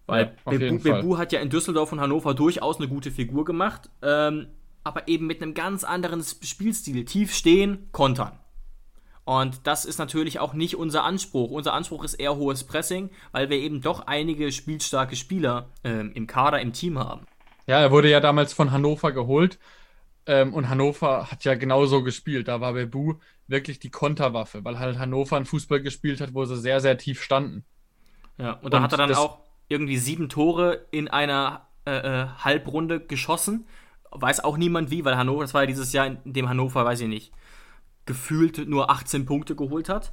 Weil 0.07 0.37
ja, 0.47 0.59
Bebu, 0.59 0.79
Bebu, 0.79 1.19
hat 1.19 1.33
ja 1.33 1.41
in 1.41 1.49
Düsseldorf 1.49 1.91
und 1.91 2.01
Hannover 2.01 2.35
durchaus 2.35 2.77
eine 2.77 2.89
gute 2.89 3.11
Figur 3.11 3.45
gemacht, 3.45 3.91
ähm, 4.03 4.49
aber 4.85 5.09
eben 5.09 5.27
mit 5.27 5.43
einem 5.43 5.55
ganz 5.55 5.83
anderen 5.83 6.23
Spielstil. 6.23 7.05
Tief 7.05 7.35
stehen, 7.35 7.89
kontern. 7.93 8.39
Und 9.25 9.67
das 9.67 9.87
ist 9.87 9.99
natürlich 9.99 10.39
auch 10.39 10.53
nicht 10.53 10.77
unser 10.77 11.03
Anspruch. 11.03 11.51
Unser 11.51 11.73
Anspruch 11.73 12.05
ist 12.05 12.15
eher 12.15 12.37
hohes 12.37 12.65
Pressing, 12.65 13.11
weil 13.33 13.49
wir 13.49 13.57
eben 13.57 13.81
doch 13.81 14.07
einige 14.07 14.53
spielstarke 14.53 15.17
Spieler 15.17 15.71
ähm, 15.83 16.13
im 16.15 16.27
Kader, 16.27 16.61
im 16.61 16.75
Team 16.75 16.99
haben. 16.99 17.27
Ja, 17.67 17.81
er 17.81 17.91
wurde 17.91 18.11
ja 18.11 18.21
damals 18.21 18.53
von 18.53 18.71
Hannover 18.71 19.13
geholt. 19.13 19.59
Ähm, 20.27 20.53
und 20.53 20.69
Hannover 20.69 21.31
hat 21.31 21.45
ja 21.45 21.55
genauso 21.55 22.03
gespielt. 22.03 22.49
Da 22.49 22.61
war 22.61 22.75
Bebu 22.75 23.15
wirklich 23.47 23.79
die 23.79 23.91
Konterwaffe, 23.91 24.65
weil 24.65 24.79
halt 24.79 24.99
Hannover 24.99 25.37
einen 25.37 25.47
Fußball 25.47 25.81
gespielt 25.81 26.21
hat, 26.21 26.35
wo 26.35 26.45
sie 26.45 26.59
sehr, 26.59 26.81
sehr 26.81 26.99
tief 26.99 27.23
standen. 27.23 27.65
Ja, 28.37 28.53
und 28.53 28.75
da 28.75 28.83
hat 28.83 28.93
er 28.93 28.99
dann 28.99 29.15
auch 29.15 29.39
irgendwie 29.69 29.97
sieben 29.97 30.29
Tore 30.29 30.87
in 30.91 31.09
einer 31.09 31.67
äh, 31.87 31.93
äh, 31.93 32.27
Halbrunde 32.39 33.01
geschossen. 33.01 33.67
Weiß 34.15 34.43
auch 34.43 34.57
niemand 34.57 34.91
wie, 34.91 35.05
weil 35.05 35.17
Hannover, 35.17 35.43
das 35.43 35.55
war 35.55 35.63
ja 35.63 35.67
dieses 35.67 35.93
Jahr, 35.93 36.07
in 36.07 36.19
dem 36.25 36.49
Hannover, 36.49 36.85
weiß 36.85 37.01
ich 37.01 37.09
nicht, 37.09 37.33
gefühlt 38.07 38.69
nur 38.69 38.91
18 38.91 39.27
Punkte 39.27 39.57
geholt 39.57 39.89
hat. 39.89 40.13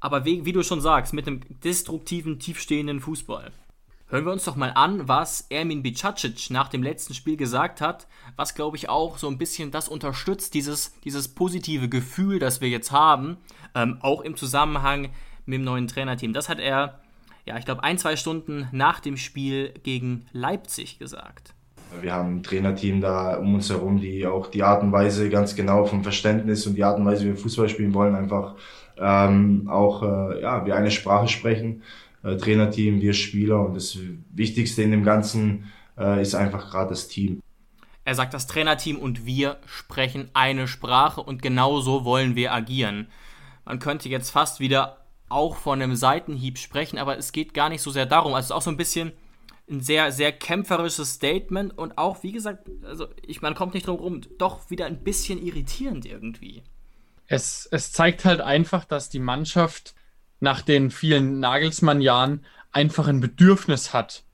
Aber 0.00 0.24
wie, 0.24 0.44
wie 0.44 0.52
du 0.52 0.64
schon 0.64 0.80
sagst, 0.80 1.12
mit 1.12 1.28
einem 1.28 1.40
destruktiven, 1.62 2.38
tiefstehenden 2.38 3.00
Fußball. 3.00 3.52
Hören 4.08 4.26
wir 4.26 4.32
uns 4.32 4.44
doch 4.44 4.56
mal 4.56 4.72
an, 4.74 5.08
was 5.08 5.46
Ermin 5.48 5.82
Bicacic 5.82 6.50
nach 6.50 6.68
dem 6.68 6.82
letzten 6.82 7.14
Spiel 7.14 7.36
gesagt 7.36 7.80
hat, 7.80 8.08
was 8.36 8.54
glaube 8.54 8.76
ich 8.76 8.88
auch 8.88 9.16
so 9.16 9.26
ein 9.28 9.38
bisschen 9.38 9.70
das 9.70 9.88
unterstützt, 9.88 10.52
dieses, 10.52 10.92
dieses 11.00 11.28
positive 11.28 11.88
Gefühl, 11.88 12.38
das 12.38 12.60
wir 12.60 12.68
jetzt 12.68 12.92
haben, 12.92 13.38
ähm, 13.74 13.98
auch 14.02 14.20
im 14.20 14.36
Zusammenhang 14.36 15.10
mit 15.46 15.60
dem 15.60 15.64
neuen 15.64 15.88
Trainerteam. 15.88 16.34
Das 16.34 16.48
hat 16.48 16.58
er, 16.58 17.00
ja, 17.46 17.56
ich 17.56 17.64
glaube, 17.64 17.84
ein, 17.84 17.96
zwei 17.96 18.16
Stunden 18.16 18.68
nach 18.70 19.00
dem 19.00 19.16
Spiel 19.16 19.72
gegen 19.82 20.26
Leipzig 20.32 20.98
gesagt. 20.98 21.54
Wir 22.00 22.14
haben 22.14 22.36
ein 22.36 22.42
Trainerteam 22.42 23.00
da 23.00 23.36
um 23.36 23.54
uns 23.54 23.70
herum, 23.70 24.00
die 24.00 24.26
auch 24.26 24.48
die 24.48 24.62
Art 24.62 24.82
und 24.82 24.92
Weise 24.92 25.28
ganz 25.28 25.54
genau 25.54 25.84
vom 25.84 26.02
Verständnis 26.02 26.66
und 26.66 26.74
die 26.74 26.84
Art 26.84 26.98
und 26.98 27.04
Weise, 27.04 27.24
wie 27.24 27.28
wir 27.28 27.36
Fußball 27.36 27.68
spielen 27.68 27.94
wollen, 27.94 28.14
einfach 28.14 28.54
ähm, 28.98 29.68
auch 29.68 30.02
äh, 30.02 30.42
ja, 30.42 30.64
wir 30.66 30.76
eine 30.76 30.90
Sprache 30.90 31.28
sprechen 31.28 31.82
äh, 32.22 32.36
Trainerteam, 32.36 33.00
wir 33.00 33.14
Spieler. 33.14 33.64
Und 33.64 33.74
das 33.74 33.98
Wichtigste 34.30 34.82
in 34.82 34.90
dem 34.90 35.04
Ganzen 35.04 35.72
äh, 35.98 36.20
ist 36.22 36.34
einfach 36.34 36.70
gerade 36.70 36.90
das 36.90 37.08
Team. 37.08 37.42
Er 38.04 38.14
sagt, 38.14 38.34
das 38.34 38.46
Trainerteam 38.46 38.98
und 38.98 39.26
wir 39.26 39.58
sprechen 39.66 40.28
eine 40.34 40.66
Sprache 40.66 41.22
und 41.22 41.40
genau 41.40 41.80
so 41.80 42.04
wollen 42.04 42.34
wir 42.34 42.52
agieren. 42.52 43.08
Man 43.64 43.78
könnte 43.78 44.08
jetzt 44.08 44.30
fast 44.30 44.58
wieder 44.58 44.98
auch 45.28 45.56
von 45.56 45.80
einem 45.80 45.94
Seitenhieb 45.94 46.58
sprechen, 46.58 46.98
aber 46.98 47.16
es 47.16 47.32
geht 47.32 47.54
gar 47.54 47.68
nicht 47.68 47.80
so 47.80 47.90
sehr 47.90 48.06
darum. 48.06 48.34
Also 48.34 48.46
es 48.46 48.46
ist 48.46 48.56
auch 48.56 48.62
so 48.62 48.70
ein 48.70 48.76
bisschen 48.76 49.12
ein 49.72 49.80
sehr, 49.80 50.12
sehr 50.12 50.32
kämpferisches 50.32 51.14
Statement 51.14 51.76
und 51.76 51.98
auch, 51.98 52.22
wie 52.22 52.32
gesagt, 52.32 52.68
also 52.84 53.08
ich, 53.26 53.42
man 53.42 53.54
kommt 53.54 53.74
nicht 53.74 53.86
drum 53.86 53.98
rum, 53.98 54.20
doch 54.38 54.70
wieder 54.70 54.86
ein 54.86 55.02
bisschen 55.02 55.44
irritierend 55.44 56.06
irgendwie. 56.06 56.62
Es, 57.26 57.66
es 57.70 57.92
zeigt 57.92 58.24
halt 58.24 58.40
einfach, 58.40 58.84
dass 58.84 59.08
die 59.08 59.18
Mannschaft 59.18 59.94
nach 60.40 60.60
den 60.60 60.90
vielen 60.90 61.40
Nagelsmann-Jahren 61.40 62.44
einfach 62.70 63.08
ein 63.08 63.20
Bedürfnis 63.20 63.92
hat, 63.92 64.24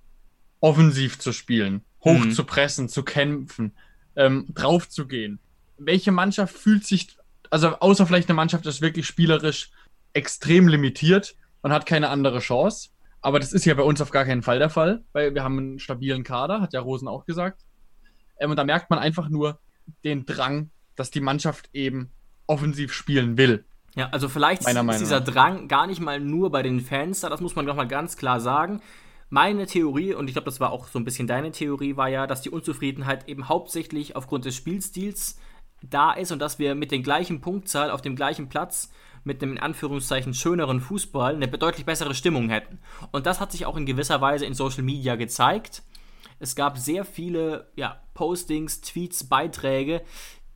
offensiv 0.60 1.18
zu 1.18 1.32
spielen, 1.32 1.82
hoch 2.04 2.24
mhm. 2.24 2.32
zu 2.32 2.44
pressen, 2.44 2.88
zu 2.88 3.04
kämpfen, 3.04 3.72
ähm, 4.16 4.46
drauf 4.52 4.88
zu 4.88 5.06
gehen. 5.06 5.38
Welche 5.76 6.10
Mannschaft 6.10 6.56
fühlt 6.56 6.84
sich, 6.84 7.16
also 7.50 7.78
außer 7.78 8.06
vielleicht 8.06 8.28
eine 8.28 8.36
Mannschaft 8.36 8.66
ist 8.66 8.80
wirklich 8.80 9.06
spielerisch 9.06 9.70
extrem 10.12 10.66
limitiert 10.66 11.36
und 11.62 11.72
hat 11.72 11.86
keine 11.86 12.08
andere 12.08 12.40
Chance. 12.40 12.90
Aber 13.20 13.40
das 13.40 13.52
ist 13.52 13.64
ja 13.64 13.74
bei 13.74 13.82
uns 13.82 14.00
auf 14.00 14.10
gar 14.10 14.24
keinen 14.24 14.42
Fall 14.42 14.58
der 14.58 14.70
Fall, 14.70 15.04
weil 15.12 15.34
wir 15.34 15.42
haben 15.42 15.58
einen 15.58 15.78
stabilen 15.78 16.22
Kader, 16.22 16.60
hat 16.60 16.72
ja 16.72 16.80
Rosen 16.80 17.08
auch 17.08 17.24
gesagt. 17.24 17.64
Ähm, 18.38 18.50
und 18.50 18.56
da 18.56 18.64
merkt 18.64 18.90
man 18.90 18.98
einfach 18.98 19.28
nur 19.28 19.58
den 20.04 20.26
Drang, 20.26 20.70
dass 20.96 21.10
die 21.10 21.20
Mannschaft 21.20 21.70
eben 21.72 22.10
offensiv 22.46 22.92
spielen 22.92 23.36
will. 23.36 23.64
Ja, 23.94 24.08
also 24.10 24.28
vielleicht 24.28 24.62
ist 24.62 24.74
Meinung 24.74 24.96
dieser 24.98 25.20
Drang 25.20 25.66
gar 25.66 25.86
nicht 25.86 26.00
mal 26.00 26.20
nur 26.20 26.50
bei 26.50 26.62
den 26.62 26.80
Fans 26.80 27.20
da, 27.20 27.28
das 27.28 27.40
muss 27.40 27.56
man 27.56 27.66
doch 27.66 27.74
mal 27.74 27.88
ganz 27.88 28.16
klar 28.16 28.40
sagen. 28.40 28.80
Meine 29.30 29.66
Theorie, 29.66 30.14
und 30.14 30.28
ich 30.28 30.34
glaube, 30.34 30.46
das 30.46 30.60
war 30.60 30.72
auch 30.72 30.88
so 30.88 30.98
ein 30.98 31.04
bisschen 31.04 31.26
deine 31.26 31.52
Theorie, 31.52 31.96
war 31.96 32.08
ja, 32.08 32.26
dass 32.26 32.40
die 32.40 32.50
Unzufriedenheit 32.50 33.28
eben 33.28 33.48
hauptsächlich 33.48 34.16
aufgrund 34.16 34.44
des 34.44 34.56
Spielstils 34.56 35.38
da 35.82 36.12
ist 36.12 36.32
und 36.32 36.38
dass 36.38 36.58
wir 36.58 36.74
mit 36.74 36.90
der 36.90 37.00
gleichen 37.00 37.40
Punktzahl 37.40 37.90
auf 37.90 38.00
dem 38.00 38.16
gleichen 38.16 38.48
Platz 38.48 38.90
mit 39.28 39.42
einem 39.42 39.52
in 39.52 39.58
Anführungszeichen 39.60 40.34
schöneren 40.34 40.80
Fußball 40.80 41.36
eine 41.36 41.46
deutlich 41.46 41.86
bessere 41.86 42.14
Stimmung 42.14 42.48
hätten. 42.48 42.80
Und 43.12 43.26
das 43.26 43.40
hat 43.40 43.52
sich 43.52 43.66
auch 43.66 43.76
in 43.76 43.86
gewisser 43.86 44.20
Weise 44.20 44.46
in 44.46 44.54
Social 44.54 44.82
Media 44.82 45.14
gezeigt. 45.14 45.82
Es 46.40 46.56
gab 46.56 46.78
sehr 46.78 47.04
viele 47.04 47.68
ja, 47.76 48.00
Postings, 48.14 48.80
Tweets, 48.80 49.28
Beiträge, 49.28 50.02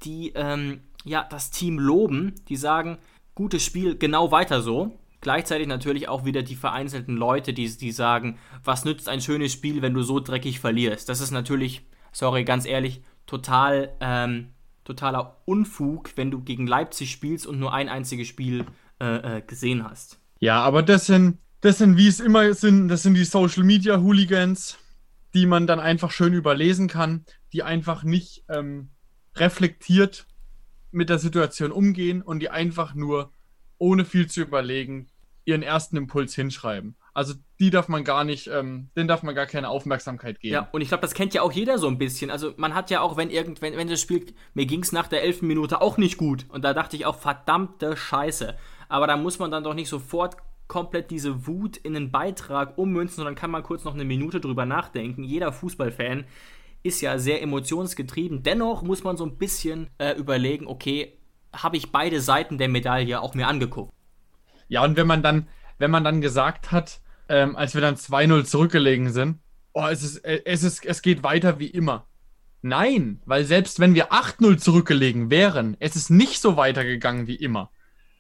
die 0.03 0.33
ähm, 0.35 0.81
ja, 1.05 1.27
das 1.29 1.51
Team 1.51 1.79
loben, 1.79 2.35
die 2.49 2.57
sagen, 2.57 2.99
gutes 3.35 3.65
Spiel, 3.65 3.97
genau 3.97 4.33
weiter 4.33 4.63
so. 4.63 4.99
Gleichzeitig 5.21 5.69
natürlich 5.69 6.09
auch 6.09 6.25
wieder 6.25 6.43
die 6.43 6.57
vereinzelten 6.57 7.17
Leute, 7.17 7.53
die, 7.53 7.69
die 7.77 7.93
sagen, 7.93 8.39
was 8.65 8.85
nützt 8.85 9.09
ein 9.09 9.21
schönes 9.21 9.53
Spiel, 9.53 9.83
wenn 9.83 9.95
du 9.95 10.03
so 10.03 10.19
dreckig 10.19 10.59
verlierst. 10.59 11.09
Das 11.09 11.21
ist 11.21 11.31
natürlich, 11.31 11.83
sorry, 12.11 12.45
ganz 12.45 12.67
ehrlich, 12.67 13.03
total, 13.27 13.95
ähm, 14.01 14.49
totaler 14.85 15.43
Unfug, 15.45 16.17
wenn 16.17 16.31
du 16.31 16.41
gegen 16.41 16.67
Leipzig 16.67 17.11
spielst 17.11 17.47
und 17.47 17.59
nur 17.59 17.73
ein 17.73 17.89
einziges 17.89 18.29
Spiel 18.29 18.67
äh, 19.01 19.39
äh, 19.39 19.43
gesehen 19.43 19.85
hast. 19.85 20.21
Ja, 20.41 20.61
aber 20.63 20.83
das 20.83 21.07
sind, 21.07 21.39
das 21.61 21.79
sind, 21.79 21.97
wie 21.97 22.09
es 22.09 22.21
immer 22.21 22.53
sind, 22.55 22.89
das 22.89 23.03
sind 23.03 23.15
die 23.15 23.25
Social 23.25 23.65
Media 23.65 24.01
Hooligans, 24.01 24.79
die 25.35 25.47
man 25.47 25.67
dann 25.67 25.81
einfach 25.81 26.11
schön 26.11 26.35
überlesen 26.35 26.89
kann, 26.89 27.25
die 27.53 27.63
einfach 27.63 28.03
nicht 28.03 28.45
ähm, 28.49 28.91
reflektiert 29.37 30.27
mit 30.91 31.09
der 31.09 31.19
Situation 31.19 31.73
umgehen 31.73 32.23
und 32.23 32.41
die 32.41 32.51
einfach 32.51 32.95
nur, 32.95 33.33
ohne 33.79 34.05
viel 34.05 34.29
zu 34.29 34.43
überlegen, 34.43 35.09
ihren 35.45 35.63
ersten 35.63 35.97
Impuls 35.97 36.35
hinschreiben. 36.35 36.97
Also 37.15 37.35
die 37.61 37.71
darf 37.71 37.89
man 37.89 38.05
gar 38.05 38.25
nicht, 38.25 38.47
ähm, 38.49 38.91
denen 38.97 39.07
darf 39.07 39.23
man 39.23 39.35
gar 39.35 39.47
keine 39.47 39.69
Aufmerksamkeit 39.69 40.41
geben. 40.41 40.55
Ja, 40.55 40.69
und 40.73 40.81
ich 40.81 40.89
glaube, 40.89 41.03
das 41.03 41.13
kennt 41.13 41.35
ja 41.35 41.43
auch 41.43 41.53
jeder 41.53 41.79
so 41.79 41.87
ein 41.87 41.99
bisschen. 41.99 42.31
Also 42.31 42.55
man 42.57 42.75
hat 42.75 42.91
ja 42.91 43.03
auch, 43.03 43.17
wenn 43.17 43.29
irgend, 43.29 43.61
wenn, 43.61 43.77
wenn 43.77 43.89
das 43.89 44.01
Spiel, 44.01 44.27
mir 44.55 44.65
ging 44.65 44.83
es 44.83 44.93
nach 44.93 45.09
der 45.09 45.23
elften 45.23 45.47
Minute 45.47 45.83
auch 45.83 45.99
nicht 45.99 46.17
gut. 46.17 46.47
Und 46.49 46.65
da 46.65 46.73
dachte 46.73 46.97
ich 46.97 47.05
auch, 47.05 47.17
verdammte 47.17 47.97
Scheiße. 47.97 48.57
Aber 48.89 49.07
da 49.07 49.17
muss 49.17 49.39
man 49.39 49.51
dann 49.51 49.65
doch 49.65 49.75
nicht 49.75 49.89
sofort 49.89 50.37
komplett 50.69 51.11
diese 51.11 51.47
Wut 51.47 51.77
in 51.77 51.95
einen 51.95 52.11
Beitrag 52.11 52.79
ummünzen, 52.79 53.17
sondern 53.17 53.35
kann 53.35 53.51
man 53.51 53.63
kurz 53.63 53.85
noch 53.85 53.93
eine 53.93 54.07
Minute 54.07 54.41
drüber 54.41 54.65
nachdenken. 54.65 55.23
Jeder 55.23 55.53
Fußballfan 55.53 56.25
ist 56.83 57.03
ja 57.03 57.19
sehr 57.19 57.43
emotionsgetrieben. 57.43 58.43
Dennoch 58.43 58.83
muss 58.83 59.05
man 59.05 59.19
so 59.19 59.27
ein 59.27 59.37
bisschen 59.37 59.91
äh, 59.99 60.13
überlegen, 60.13 60.67
okay, 60.67 61.19
habe 61.55 61.77
ich 61.77 61.93
beide 61.93 62.23
Seiten 62.23 62.57
der 62.57 62.69
Medaille 62.69 63.21
auch 63.21 63.35
mir 63.35 63.49
angeguckt. 63.49 63.93
Ja, 64.69 64.83
und 64.83 64.97
wenn 64.97 65.07
man 65.07 65.23
dann, 65.23 65.49
wenn 65.79 65.91
man 65.91 66.05
dann 66.05 66.23
gesagt 66.23 66.73
hat, 66.73 67.02
ähm, 67.29 67.57
als 67.57 67.75
wir 67.75 67.81
dann 67.81 67.97
2-0 67.97 68.45
zurückgelegen 68.45 69.13
sind, 69.13 69.39
oh, 69.73 69.87
es 69.87 70.03
ist, 70.03 70.19
äh, 70.19 70.43
es 70.45 70.63
ist, 70.63 70.85
es 70.85 71.03
geht 71.03 71.23
weiter 71.23 71.59
wie 71.59 71.69
immer. 71.69 72.07
Nein, 72.63 73.21
weil 73.25 73.45
selbst 73.45 73.81
wenn 73.81 73.95
wir 73.95 74.13
8-0 74.13 74.59
zurückgelegen 74.59 75.31
wären, 75.31 75.77
es 75.81 75.97
ist 75.97 76.11
nicht 76.11 76.41
so 76.41 76.57
weitergegangen 76.57 77.27
wie 77.27 77.35
immer. 77.35 77.71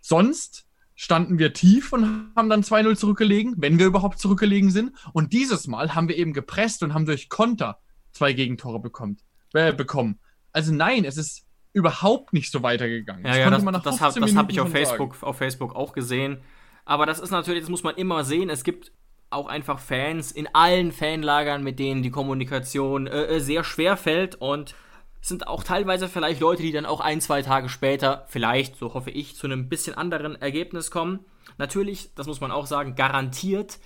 Sonst 0.00 0.66
standen 0.94 1.38
wir 1.38 1.52
tief 1.52 1.92
und 1.92 2.32
haben 2.36 2.50
dann 2.50 2.62
2-0 2.62 2.96
zurückgelegen, 2.96 3.54
wenn 3.58 3.78
wir 3.78 3.86
überhaupt 3.86 4.18
zurückgelegen 4.18 4.70
sind. 4.70 4.92
Und 5.12 5.32
dieses 5.32 5.68
Mal 5.68 5.94
haben 5.94 6.08
wir 6.08 6.16
eben 6.16 6.32
gepresst 6.32 6.82
und 6.82 6.92
haben 6.92 7.06
durch 7.06 7.28
Konter 7.28 7.78
zwei 8.10 8.32
Gegentore 8.32 8.80
bekommt, 8.80 9.20
äh, 9.54 9.72
bekommen. 9.72 10.18
Also 10.52 10.72
nein, 10.72 11.04
es 11.04 11.16
ist 11.16 11.46
überhaupt 11.72 12.32
nicht 12.32 12.50
so 12.50 12.62
weitergegangen. 12.62 13.24
Ja, 13.24 13.36
ja 13.36 13.50
das, 13.50 13.82
das 13.82 14.00
habe 14.00 14.34
hab 14.34 14.50
ich 14.50 14.60
auf 14.60 14.70
Facebook, 14.70 15.22
auf 15.22 15.38
Facebook 15.38 15.74
auch 15.74 15.92
gesehen. 15.92 16.38
Aber 16.84 17.06
das 17.06 17.20
ist 17.20 17.30
natürlich, 17.30 17.62
das 17.62 17.70
muss 17.70 17.84
man 17.84 17.96
immer 17.96 18.24
sehen. 18.24 18.50
Es 18.50 18.64
gibt 18.64 18.92
auch 19.30 19.46
einfach 19.46 19.78
Fans 19.78 20.32
in 20.32 20.48
allen 20.54 20.92
Fanlagern, 20.92 21.62
mit 21.62 21.78
denen 21.78 22.02
die 22.02 22.10
Kommunikation 22.10 23.06
äh, 23.06 23.24
äh 23.24 23.40
sehr 23.40 23.64
schwer 23.64 23.96
fällt 23.96 24.34
und 24.34 24.74
es 25.22 25.28
sind 25.28 25.46
auch 25.46 25.62
teilweise 25.62 26.08
vielleicht 26.08 26.40
Leute, 26.40 26.62
die 26.62 26.72
dann 26.72 26.84
auch 26.84 27.00
ein, 27.00 27.20
zwei 27.20 27.42
Tage 27.42 27.68
später, 27.68 28.26
vielleicht, 28.28 28.76
so 28.76 28.92
hoffe 28.92 29.10
ich, 29.10 29.36
zu 29.36 29.46
einem 29.46 29.68
bisschen 29.68 29.94
anderen 29.94 30.34
Ergebnis 30.34 30.90
kommen. 30.90 31.20
Natürlich, 31.58 32.12
das 32.16 32.26
muss 32.26 32.40
man 32.40 32.50
auch 32.50 32.66
sagen, 32.66 32.96
garantiert 32.96 33.78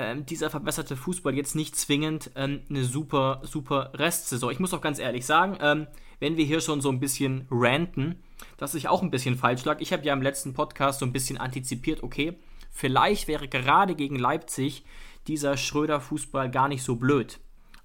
ähm, 0.00 0.26
dieser 0.26 0.50
verbesserte 0.50 0.96
Fußball 0.96 1.34
jetzt 1.34 1.54
nicht 1.54 1.76
zwingend 1.76 2.30
ähm, 2.34 2.62
eine 2.68 2.84
super, 2.84 3.42
super 3.44 3.92
Restsaison. 3.94 4.50
Ich 4.50 4.58
muss 4.58 4.74
auch 4.74 4.80
ganz 4.80 4.98
ehrlich 4.98 5.26
sagen, 5.26 5.58
ähm, 5.60 5.86
wenn 6.18 6.36
wir 6.36 6.44
hier 6.44 6.60
schon 6.60 6.80
so 6.80 6.90
ein 6.90 7.00
bisschen 7.00 7.46
ranten, 7.50 8.22
dass 8.56 8.74
ich 8.74 8.88
auch 8.88 9.02
ein 9.02 9.10
bisschen 9.10 9.36
falsch 9.36 9.64
lag. 9.64 9.80
Ich 9.80 9.92
habe 9.92 10.04
ja 10.04 10.12
im 10.12 10.22
letzten 10.22 10.54
Podcast 10.54 11.00
so 11.00 11.06
ein 11.06 11.12
bisschen 11.12 11.38
antizipiert, 11.38 12.02
okay, 12.02 12.38
vielleicht 12.70 13.28
wäre 13.28 13.48
gerade 13.48 13.94
gegen 13.94 14.16
Leipzig 14.16 14.84
dieser 15.26 15.56
Schröder-Fußball 15.56 16.50
gar 16.50 16.68
nicht 16.68 16.82
so 16.82 16.96
blöd. 16.96 17.38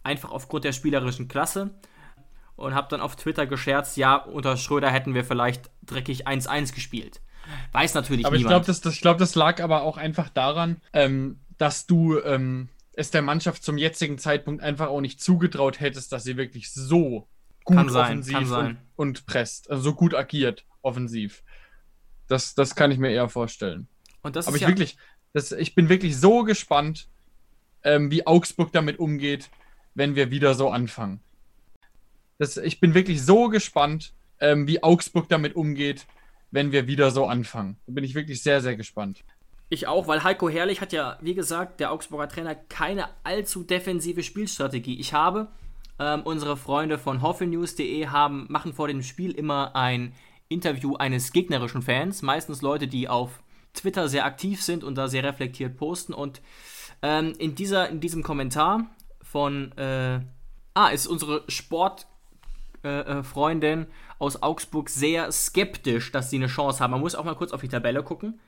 Einfach 0.03 0.31
aufgrund 0.31 0.63
der 0.63 0.71
spielerischen 0.71 1.27
Klasse. 1.27 1.75
Und 2.55 2.73
habe 2.73 2.87
dann 2.89 3.01
auf 3.01 3.17
Twitter 3.17 3.47
gescherzt, 3.47 3.97
ja, 3.97 4.15
unter 4.15 4.55
Schröder 4.55 4.89
hätten 4.89 5.13
wir 5.13 5.25
vielleicht 5.25 5.69
dreckig 5.83 6.25
1-1 6.25 6.73
gespielt. 6.73 7.19
Weiß 7.73 7.93
natürlich 7.93 8.25
aber 8.25 8.37
niemand. 8.37 8.53
Aber 8.53 8.61
ich 8.61 8.65
glaube, 8.65 8.79
das, 8.79 8.81
das, 8.81 9.01
glaub, 9.01 9.17
das 9.17 9.35
lag 9.35 9.61
aber 9.61 9.81
auch 9.81 9.97
einfach 9.97 10.29
daran, 10.29 10.77
ähm, 10.93 11.41
dass 11.57 11.85
du 11.85 12.19
ähm, 12.21 12.69
es 12.93 13.11
der 13.11 13.21
Mannschaft 13.21 13.63
zum 13.63 13.77
jetzigen 13.77 14.17
Zeitpunkt 14.17 14.63
einfach 14.63 14.87
auch 14.87 15.01
nicht 15.01 15.21
zugetraut 15.21 15.79
hättest, 15.79 16.11
dass 16.11 16.23
sie 16.23 16.37
wirklich 16.37 16.71
so 16.71 17.27
gut 17.63 17.77
kann 17.77 17.89
offensiv 17.89 18.51
und, 18.51 18.77
und, 18.95 19.25
presst, 19.25 19.69
also 19.69 19.81
so 19.81 19.93
gut 19.93 20.13
agiert 20.13 20.65
offensiv. 20.81 21.43
Das, 22.27 22.55
das 22.55 22.75
kann 22.75 22.91
ich 22.91 22.97
mir 22.97 23.11
eher 23.11 23.29
vorstellen. 23.29 23.87
Und 24.21 24.35
das 24.35 24.47
Aber 24.47 24.55
ich 24.55 24.63
ja 24.63 24.67
wirklich, 24.69 24.97
das, 25.33 25.51
ich 25.51 25.75
bin 25.75 25.89
wirklich 25.89 26.17
so 26.17 26.43
gespannt, 26.43 27.09
ähm, 27.83 28.11
wie 28.11 28.25
Augsburg 28.25 28.71
damit 28.71 28.99
umgeht, 28.99 29.49
wenn 29.93 30.15
wir 30.15 30.31
wieder 30.31 30.53
so 30.53 30.69
anfangen. 30.69 31.19
Das, 32.37 32.57
ich 32.57 32.79
bin 32.79 32.93
wirklich 32.93 33.23
so 33.23 33.49
gespannt, 33.49 34.13
ähm, 34.39 34.67
wie 34.67 34.83
Augsburg 34.83 35.29
damit 35.29 35.55
umgeht, 35.55 36.05
wenn 36.51 36.71
wir 36.71 36.87
wieder 36.87 37.11
so 37.11 37.25
anfangen. 37.25 37.77
Da 37.85 37.93
bin 37.93 38.03
ich 38.03 38.15
wirklich 38.15 38.41
sehr, 38.41 38.61
sehr 38.61 38.75
gespannt. 38.75 39.23
Ich 39.75 39.87
auch, 39.87 40.07
weil 40.07 40.23
Heiko 40.23 40.47
Herrlich 40.47 40.79
hat 40.79 40.93
ja, 40.93 41.17
wie 41.19 41.35
gesagt, 41.35 41.81
der 41.81 41.91
Augsburger 41.91 42.29
Trainer, 42.29 42.55
keine 42.55 43.09
allzu 43.25 43.61
defensive 43.61 44.23
Spielstrategie. 44.23 44.97
Ich 45.01 45.11
habe, 45.11 45.49
ähm, 45.99 46.21
unsere 46.23 46.55
Freunde 46.55 46.97
von 46.97 47.21
hoffenews.de 47.21 48.07
haben, 48.07 48.45
machen 48.47 48.71
vor 48.71 48.87
dem 48.87 49.03
Spiel 49.03 49.31
immer 49.31 49.75
ein 49.75 50.13
Interview 50.47 50.95
eines 50.95 51.33
gegnerischen 51.33 51.81
Fans, 51.81 52.21
meistens 52.21 52.61
Leute, 52.61 52.87
die 52.87 53.09
auf 53.09 53.43
Twitter 53.73 54.07
sehr 54.07 54.23
aktiv 54.23 54.61
sind 54.61 54.85
und 54.85 54.95
da 54.95 55.09
sehr 55.09 55.25
reflektiert 55.25 55.75
posten. 55.75 56.13
Und 56.13 56.41
ähm, 57.01 57.33
in, 57.37 57.55
dieser, 57.55 57.89
in 57.89 57.99
diesem 57.99 58.23
Kommentar 58.23 58.85
von, 59.21 59.73
äh, 59.73 60.21
ah, 60.73 60.87
ist 60.87 61.05
unsere 61.05 61.43
Sportfreundin 61.49 63.79
äh, 63.79 63.83
äh 63.83 63.87
aus 64.19 64.41
Augsburg 64.41 64.89
sehr 64.89 65.33
skeptisch, 65.33 66.13
dass 66.13 66.29
sie 66.29 66.37
eine 66.37 66.47
Chance 66.47 66.79
haben. 66.79 66.91
Man 66.91 67.01
muss 67.01 67.15
auch 67.15 67.25
mal 67.25 67.35
kurz 67.35 67.51
auf 67.51 67.59
die 67.59 67.67
Tabelle 67.67 68.03
gucken. 68.03 68.39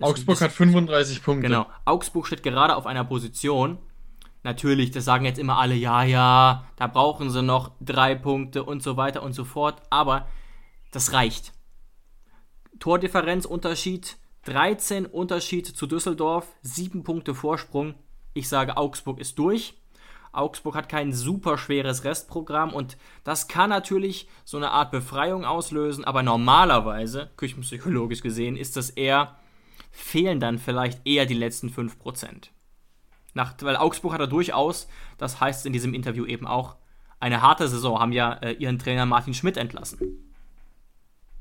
Augsburg 0.00 0.40
hat 0.40 0.52
35 0.52 1.22
Punkte. 1.22 1.48
Genau. 1.48 1.66
Augsburg 1.84 2.26
steht 2.26 2.42
gerade 2.42 2.76
auf 2.76 2.86
einer 2.86 3.04
Position. 3.04 3.78
Natürlich, 4.42 4.90
das 4.90 5.04
sagen 5.04 5.26
jetzt 5.26 5.38
immer 5.38 5.58
alle, 5.58 5.74
ja, 5.74 6.02
ja, 6.02 6.64
da 6.76 6.86
brauchen 6.86 7.30
sie 7.30 7.42
noch 7.42 7.72
drei 7.80 8.14
Punkte 8.14 8.64
und 8.64 8.82
so 8.82 8.96
weiter 8.96 9.22
und 9.22 9.34
so 9.34 9.44
fort. 9.44 9.82
Aber 9.90 10.26
das 10.92 11.12
reicht. 11.12 11.52
Tordifferenzunterschied 12.78 14.16
13 14.44 15.04
Unterschied 15.04 15.66
zu 15.66 15.86
Düsseldorf, 15.86 16.46
7 16.62 17.04
Punkte 17.04 17.34
Vorsprung. 17.34 17.94
Ich 18.32 18.48
sage, 18.48 18.76
Augsburg 18.76 19.20
ist 19.20 19.38
durch. 19.38 19.74
Augsburg 20.32 20.76
hat 20.76 20.88
kein 20.88 21.12
super 21.12 21.58
schweres 21.58 22.04
Restprogramm 22.04 22.72
und 22.72 22.96
das 23.24 23.48
kann 23.48 23.68
natürlich 23.68 24.28
so 24.44 24.56
eine 24.56 24.70
Art 24.70 24.92
Befreiung 24.92 25.44
auslösen, 25.44 26.04
aber 26.04 26.22
normalerweise, 26.22 27.30
küchenpsychologisch 27.36 28.22
gesehen, 28.22 28.56
ist 28.56 28.76
das 28.76 28.90
eher, 28.90 29.36
fehlen 29.90 30.40
dann 30.40 30.58
vielleicht 30.58 31.06
eher 31.06 31.26
die 31.26 31.34
letzten 31.34 31.68
5%. 31.68 32.48
Nach, 33.34 33.54
weil 33.60 33.76
Augsburg 33.76 34.12
hat 34.12 34.20
er 34.20 34.26
durchaus, 34.26 34.88
das 35.18 35.40
heißt 35.40 35.66
in 35.66 35.72
diesem 35.72 35.94
Interview 35.94 36.24
eben 36.26 36.46
auch, 36.46 36.76
eine 37.20 37.42
harte 37.42 37.68
Saison, 37.68 38.00
haben 38.00 38.12
ja 38.12 38.32
äh, 38.34 38.52
ihren 38.52 38.78
Trainer 38.78 39.06
Martin 39.06 39.34
Schmidt 39.34 39.56
entlassen. 39.56 39.98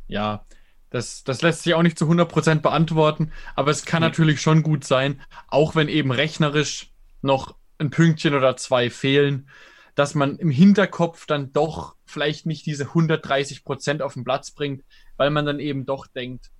Ja, 0.08 0.46
das, 0.90 1.24
das 1.24 1.42
lässt 1.42 1.64
sich 1.64 1.74
auch 1.74 1.84
nicht 1.84 1.98
zu 1.98 2.06
100% 2.06 2.62
beantworten, 2.62 3.32
aber 3.56 3.72
es 3.72 3.86
kann 3.86 4.02
nee. 4.02 4.08
natürlich 4.08 4.42
schon 4.42 4.64
gut 4.64 4.84
sein, 4.84 5.22
auch 5.48 5.76
wenn 5.76 5.88
eben 5.88 6.12
rechnerisch 6.12 6.92
noch 7.22 7.56
ein 7.78 7.92
Pünktchen 7.92 8.34
oder 8.34 8.58
zwei 8.58 8.90
fehlen, 8.90 9.48
dass 9.96 10.16
man 10.16 10.38
im 10.38 10.50
Hinterkopf 10.50 11.26
dann 11.26 11.54
doch 11.54 11.96
vielleicht 12.06 12.46
nicht 12.46 12.66
diese 12.66 12.86
130% 12.86 14.02
auf 14.02 14.14
den 14.14 14.24
Platz 14.24 14.52
bringt, 14.52 14.84
weil 15.18 15.30
man 15.30 15.46
dann 15.46 15.60
eben 15.60 15.86
doch 15.86 16.08
denkt, 16.08 16.52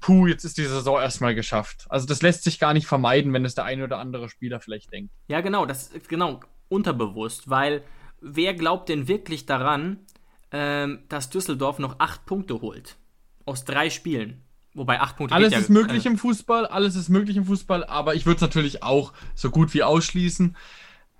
puh, 0.00 0.26
jetzt 0.26 0.44
ist 0.44 0.58
die 0.58 0.64
Saison 0.64 1.00
erstmal 1.00 1.34
geschafft. 1.34 1.86
Also 1.88 2.06
das 2.06 2.22
lässt 2.22 2.44
sich 2.44 2.58
gar 2.58 2.74
nicht 2.74 2.86
vermeiden, 2.86 3.32
wenn 3.32 3.44
es 3.44 3.54
der 3.54 3.64
eine 3.64 3.84
oder 3.84 3.98
andere 3.98 4.28
Spieler 4.28 4.60
vielleicht 4.60 4.92
denkt. 4.92 5.12
Ja, 5.28 5.40
genau, 5.40 5.66
das 5.66 5.88
ist 5.88 6.08
genau 6.08 6.40
unterbewusst, 6.68 7.48
weil 7.50 7.82
wer 8.20 8.54
glaubt 8.54 8.88
denn 8.88 9.08
wirklich 9.08 9.46
daran, 9.46 9.98
ähm, 10.50 11.00
dass 11.08 11.30
Düsseldorf 11.30 11.78
noch 11.78 11.98
acht 11.98 12.26
Punkte 12.26 12.60
holt? 12.60 12.96
aus 13.48 13.64
drei 13.64 13.90
Spielen. 13.90 14.42
Wobei 14.74 15.00
acht 15.00 15.16
Punkte. 15.16 15.34
Alles 15.34 15.56
ist 15.56 15.68
ja, 15.68 15.72
möglich 15.72 16.04
äh, 16.04 16.10
im 16.10 16.18
Fußball, 16.18 16.66
alles 16.66 16.94
ist 16.94 17.08
möglich 17.08 17.36
im 17.36 17.46
Fußball, 17.46 17.84
aber 17.84 18.14
ich 18.14 18.26
würde 18.26 18.36
es 18.36 18.42
natürlich 18.42 18.82
auch 18.82 19.12
so 19.34 19.50
gut 19.50 19.74
wie 19.74 19.82
ausschließen. 19.82 20.56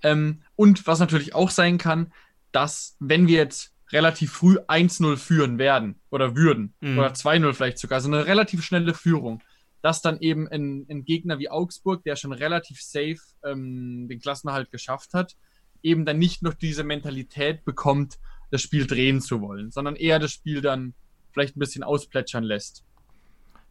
Ähm, 0.03 0.43
und 0.55 0.87
was 0.87 0.99
natürlich 0.99 1.35
auch 1.35 1.49
sein 1.49 1.77
kann, 1.77 2.13
dass 2.51 2.95
wenn 2.99 3.27
wir 3.27 3.37
jetzt 3.37 3.73
relativ 3.91 4.31
früh 4.31 4.57
1-0 4.57 5.17
führen 5.17 5.57
werden 5.57 5.99
oder 6.09 6.35
würden, 6.35 6.73
mhm. 6.79 6.99
oder 6.99 7.09
2-0 7.09 7.53
vielleicht 7.53 7.79
sogar, 7.79 7.97
also 7.97 8.07
eine 8.09 8.25
relativ 8.25 8.63
schnelle 8.63 8.93
Führung, 8.93 9.41
dass 9.81 10.01
dann 10.01 10.19
eben 10.19 10.47
ein, 10.47 10.85
ein 10.89 11.05
Gegner 11.05 11.39
wie 11.39 11.49
Augsburg, 11.49 12.03
der 12.03 12.15
schon 12.15 12.33
relativ 12.33 12.81
safe 12.81 13.19
ähm, 13.43 14.07
den 14.09 14.19
Klassenerhalt 14.19 14.71
geschafft 14.71 15.13
hat, 15.13 15.35
eben 15.81 16.05
dann 16.05 16.19
nicht 16.19 16.41
noch 16.41 16.53
diese 16.53 16.83
Mentalität 16.83 17.63
bekommt, 17.63 18.19
das 18.51 18.61
Spiel 18.61 18.87
drehen 18.87 19.21
zu 19.21 19.41
wollen, 19.41 19.71
sondern 19.71 19.95
eher 19.95 20.19
das 20.19 20.31
Spiel 20.31 20.61
dann 20.61 20.93
vielleicht 21.31 21.55
ein 21.55 21.59
bisschen 21.59 21.83
ausplätschern 21.83 22.43
lässt. 22.43 22.83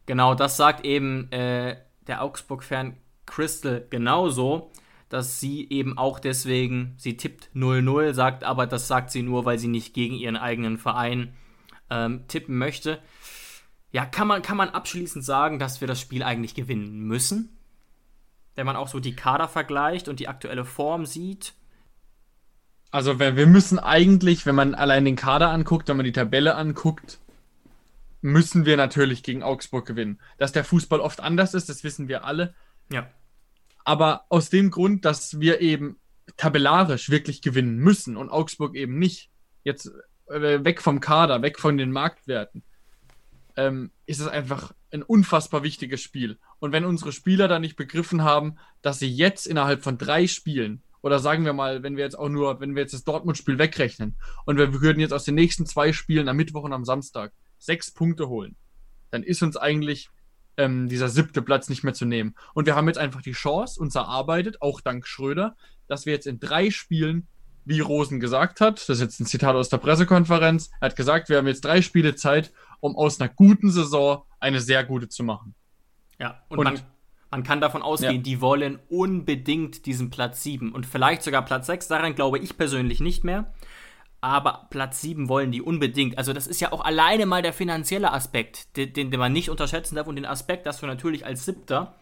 Genau, 0.05 0.33
das 0.33 0.57
sagt 0.57 0.85
eben 0.85 1.31
äh, 1.31 1.77
der 2.07 2.23
Augsburg-Fan 2.23 2.97
Crystal 3.25 3.85
genauso, 3.89 4.71
dass 5.09 5.39
sie 5.39 5.67
eben 5.69 5.97
auch 5.97 6.19
deswegen, 6.19 6.93
sie 6.97 7.17
tippt 7.17 7.49
0-0, 7.55 8.13
sagt 8.13 8.43
aber, 8.43 8.67
das 8.67 8.87
sagt 8.87 9.11
sie 9.11 9.23
nur, 9.23 9.43
weil 9.43 9.57
sie 9.57 9.67
nicht 9.67 9.93
gegen 9.93 10.15
ihren 10.15 10.37
eigenen 10.37 10.77
Verein 10.77 11.33
ähm, 11.89 12.27
tippen 12.27 12.57
möchte. 12.57 12.99
Ja, 13.91 14.05
kann 14.05 14.27
man, 14.27 14.43
kann 14.43 14.57
man 14.57 14.69
abschließend 14.69 15.25
sagen, 15.25 15.57
dass 15.57 15.81
wir 15.81 15.87
das 15.87 15.99
Spiel 15.99 16.21
eigentlich 16.21 16.53
gewinnen 16.53 16.99
müssen? 16.99 17.57
Wenn 18.53 18.67
man 18.67 18.75
auch 18.75 18.87
so 18.87 18.99
die 18.99 19.15
Kader 19.15 19.47
vergleicht 19.47 20.07
und 20.07 20.19
die 20.19 20.27
aktuelle 20.27 20.63
Form 20.63 21.05
sieht. 21.07 21.53
Also 22.91 23.19
wir 23.19 23.47
müssen 23.47 23.79
eigentlich, 23.79 24.45
wenn 24.45 24.55
man 24.55 24.75
allein 24.75 25.05
den 25.05 25.15
Kader 25.15 25.49
anguckt, 25.49 25.87
wenn 25.87 25.97
man 25.97 26.05
die 26.05 26.11
Tabelle 26.11 26.55
anguckt, 26.55 27.19
müssen 28.21 28.65
wir 28.65 28.77
natürlich 28.77 29.23
gegen 29.23 29.43
Augsburg 29.43 29.85
gewinnen. 29.85 30.19
Dass 30.37 30.51
der 30.51 30.63
Fußball 30.63 30.99
oft 30.99 31.21
anders 31.21 31.53
ist, 31.53 31.69
das 31.69 31.83
wissen 31.83 32.07
wir 32.07 32.25
alle. 32.25 32.53
Ja. 32.91 33.07
Aber 33.83 34.25
aus 34.29 34.49
dem 34.49 34.71
Grund, 34.71 35.05
dass 35.05 35.39
wir 35.39 35.61
eben 35.61 35.97
tabellarisch 36.37 37.09
wirklich 37.09 37.41
gewinnen 37.41 37.77
müssen 37.77 38.17
und 38.17 38.29
Augsburg 38.29 38.75
eben 38.75 38.99
nicht, 38.99 39.29
jetzt 39.63 39.91
äh, 40.27 40.63
weg 40.63 40.81
vom 40.81 40.99
Kader, 40.99 41.41
weg 41.41 41.59
von 41.59 41.77
den 41.77 41.91
Marktwerten, 41.91 42.63
ähm, 43.55 43.91
ist 44.05 44.19
es 44.19 44.27
einfach 44.27 44.73
ein 44.91 45.03
unfassbar 45.03 45.63
wichtiges 45.63 46.01
Spiel. 46.01 46.37
Und 46.59 46.71
wenn 46.71 46.85
unsere 46.85 47.11
Spieler 47.11 47.47
da 47.47 47.59
nicht 47.59 47.75
begriffen 47.75 48.23
haben, 48.23 48.57
dass 48.81 48.99
sie 48.99 49.09
jetzt 49.09 49.47
innerhalb 49.47 49.83
von 49.83 49.97
drei 49.97 50.27
Spielen 50.27 50.81
oder 51.01 51.19
sagen 51.19 51.45
wir 51.45 51.53
mal, 51.53 51.83
wenn 51.83 51.95
wir 51.95 52.03
jetzt 52.03 52.17
auch 52.17 52.29
nur, 52.29 52.59
wenn 52.59 52.75
wir 52.75 52.81
jetzt 52.81 52.93
das 52.93 53.03
Dortmund-Spiel 53.03 53.57
wegrechnen 53.57 54.15
und 54.45 54.57
wir 54.57 54.81
würden 54.81 54.99
jetzt 54.99 55.13
aus 55.13 55.23
den 55.23 55.35
nächsten 55.35 55.65
zwei 55.65 55.93
Spielen 55.93 56.27
am 56.27 56.37
Mittwoch 56.37 56.63
und 56.63 56.73
am 56.73 56.85
Samstag 56.85 57.31
sechs 57.57 57.91
Punkte 57.91 58.27
holen, 58.27 58.55
dann 59.11 59.23
ist 59.23 59.41
uns 59.41 59.57
eigentlich 59.57 60.09
ähm, 60.59 60.89
dieser 60.89 61.07
siebte 61.07 61.41
Platz 61.41 61.69
nicht 61.69 61.83
mehr 61.83 61.93
zu 61.93 62.05
nehmen. 62.05 62.35
Und 62.53 62.67
wir 62.67 62.75
haben 62.75 62.87
jetzt 62.87 62.99
einfach 62.99 63.21
die 63.21 63.31
Chance, 63.31 63.79
uns 63.79 63.95
erarbeitet, 63.95 64.61
auch 64.61 64.81
dank 64.81 65.07
Schröder, 65.07 65.55
dass 65.87 66.05
wir 66.05 66.13
jetzt 66.13 66.27
in 66.27 66.39
drei 66.39 66.69
Spielen, 66.69 67.27
wie 67.63 67.79
Rosen 67.79 68.19
gesagt 68.19 68.59
hat, 68.59 68.77
das 68.77 68.89
ist 68.89 69.01
jetzt 69.01 69.19
ein 69.21 69.25
Zitat 69.25 69.55
aus 69.55 69.69
der 69.69 69.77
Pressekonferenz, 69.77 70.69
er 70.81 70.87
hat 70.87 70.95
gesagt, 70.97 71.29
wir 71.29 71.37
haben 71.37 71.47
jetzt 71.47 71.63
drei 71.63 71.81
Spiele 71.81 72.15
Zeit, 72.15 72.51
um 72.81 72.95
aus 72.95 73.19
einer 73.19 73.29
guten 73.29 73.71
Saison 73.71 74.23
eine 74.39 74.59
sehr 74.59 74.83
gute 74.83 75.07
zu 75.07 75.23
machen. 75.23 75.55
Ja, 76.19 76.43
und, 76.49 76.59
und 76.59 76.63
man, 76.65 76.79
man, 77.31 77.43
kann 77.43 77.61
davon 77.61 77.81
ausgehen, 77.81 78.15
ja. 78.15 78.21
die 78.21 78.41
wollen 78.41 78.79
unbedingt 78.89 79.85
diesen 79.85 80.09
Platz 80.09 80.43
7 80.43 80.73
und 80.73 80.85
vielleicht 80.85 81.23
sogar 81.23 81.45
Platz 81.45 81.67
6. 81.67 81.87
Daran 81.87 82.15
glaube 82.15 82.39
ich 82.39 82.57
persönlich 82.57 82.99
nicht 82.99 83.23
mehr 83.23 83.53
aber 84.21 84.67
Platz 84.69 85.01
7 85.01 85.29
wollen 85.29 85.51
die 85.51 85.61
unbedingt. 85.61 86.17
Also 86.17 86.33
das 86.33 86.47
ist 86.47 86.59
ja 86.59 86.71
auch 86.71 86.83
alleine 86.83 87.25
mal 87.25 87.41
der 87.41 87.53
finanzielle 87.53 88.11
Aspekt, 88.11 88.75
den, 88.75 88.93
den, 88.93 89.19
man 89.19 89.31
nicht 89.31 89.49
unterschätzen 89.49 89.95
darf 89.95 90.07
und 90.07 90.15
den 90.15 90.25
Aspekt, 90.25 90.65
dass 90.65 90.79
du 90.79 90.87
natürlich 90.87 91.25
als 91.25 91.45
Siebter 91.45 91.95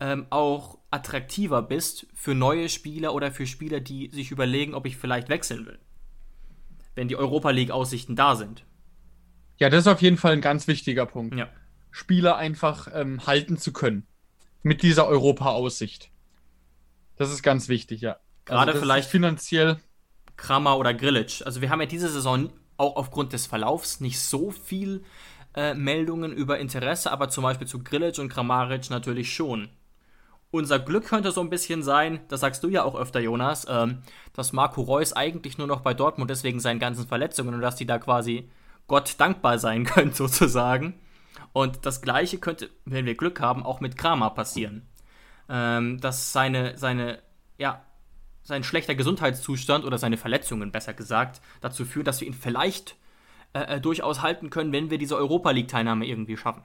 ähm, 0.00 0.26
auch 0.30 0.78
attraktiver 0.90 1.62
bist 1.62 2.06
für 2.14 2.34
neue 2.34 2.68
Spieler 2.68 3.14
oder 3.14 3.30
für 3.30 3.46
Spieler, 3.46 3.80
die 3.80 4.10
sich 4.10 4.30
überlegen, 4.30 4.74
ob 4.74 4.86
ich 4.86 4.96
vielleicht 4.96 5.28
wechseln 5.28 5.66
will. 5.66 5.78
Wenn 6.94 7.08
die 7.08 7.16
Europa 7.16 7.50
League-Aussichten 7.50 8.16
da 8.16 8.36
sind. 8.36 8.64
Ja, 9.58 9.70
das 9.70 9.80
ist 9.80 9.88
auf 9.88 10.02
jeden 10.02 10.16
Fall 10.16 10.32
ein 10.32 10.40
ganz 10.40 10.66
wichtiger 10.66 11.06
Punkt. 11.06 11.36
Ja. 11.36 11.48
Spieler 11.90 12.36
einfach 12.36 12.88
ähm, 12.92 13.26
halten 13.26 13.56
zu 13.56 13.72
können. 13.72 14.06
Mit 14.62 14.82
dieser 14.82 15.06
Europa-Aussicht. 15.06 16.10
Das 17.16 17.30
ist 17.30 17.42
ganz 17.42 17.68
wichtig, 17.68 18.00
ja. 18.00 18.16
Gerade 18.44 18.72
also 18.72 18.82
vielleicht 18.82 19.08
finanziell 19.08 19.78
Kramer 20.36 20.78
oder 20.78 20.94
Grillitsch. 20.94 21.42
Also 21.42 21.60
wir 21.60 21.70
haben 21.70 21.80
ja 21.80 21.86
diese 21.86 22.08
Saison 22.08 22.50
auch 22.76 22.96
aufgrund 22.96 23.32
des 23.32 23.46
Verlaufs 23.46 24.00
nicht 24.00 24.20
so 24.20 24.50
viel 24.50 25.02
äh, 25.54 25.74
Meldungen 25.74 26.32
über 26.32 26.58
Interesse, 26.58 27.10
aber 27.10 27.28
zum 27.28 27.42
Beispiel 27.42 27.66
zu 27.66 27.82
Grillitsch 27.82 28.18
und 28.18 28.28
Kramaric 28.28 28.90
natürlich 28.90 29.34
schon. 29.34 29.68
Unser 30.50 30.78
Glück 30.78 31.06
könnte 31.06 31.32
so 31.32 31.40
ein 31.40 31.50
bisschen 31.50 31.82
sein, 31.82 32.20
das 32.28 32.40
sagst 32.40 32.62
du 32.62 32.68
ja 32.68 32.84
auch 32.84 32.94
öfter, 32.94 33.20
Jonas, 33.20 33.66
ähm, 33.68 34.02
dass 34.32 34.52
Marco 34.52 34.82
Reus 34.82 35.12
eigentlich 35.12 35.58
nur 35.58 35.66
noch 35.66 35.80
bei 35.80 35.92
Dortmund 35.92 36.30
deswegen 36.30 36.60
seinen 36.60 36.78
ganzen 36.78 37.06
Verletzungen 37.06 37.54
und 37.54 37.60
dass 37.60 37.76
die 37.76 37.86
da 37.86 37.98
quasi 37.98 38.48
Gott 38.86 39.14
dankbar 39.18 39.58
sein 39.58 39.84
können, 39.86 40.12
sozusagen. 40.12 40.94
Und 41.52 41.84
das 41.84 42.02
gleiche 42.02 42.38
könnte, 42.38 42.70
wenn 42.84 43.06
wir 43.06 43.16
Glück 43.16 43.40
haben, 43.40 43.64
auch 43.64 43.80
mit 43.80 43.96
Kramer 43.96 44.30
passieren. 44.30 44.86
Ähm, 45.48 46.00
dass 46.00 46.32
seine, 46.32 46.76
seine 46.76 47.22
ja, 47.58 47.82
sein 48.46 48.62
schlechter 48.62 48.94
Gesundheitszustand 48.94 49.84
oder 49.84 49.98
seine 49.98 50.16
Verletzungen 50.16 50.70
besser 50.70 50.94
gesagt 50.94 51.40
dazu 51.60 51.84
führen, 51.84 52.04
dass 52.04 52.20
wir 52.20 52.28
ihn 52.28 52.34
vielleicht 52.34 52.96
äh, 53.52 53.76
äh, 53.76 53.80
durchaus 53.80 54.22
halten 54.22 54.50
können, 54.50 54.72
wenn 54.72 54.88
wir 54.88 54.98
diese 54.98 55.16
Europa 55.16 55.50
League-Teilnahme 55.50 56.06
irgendwie 56.06 56.36
schaffen. 56.36 56.62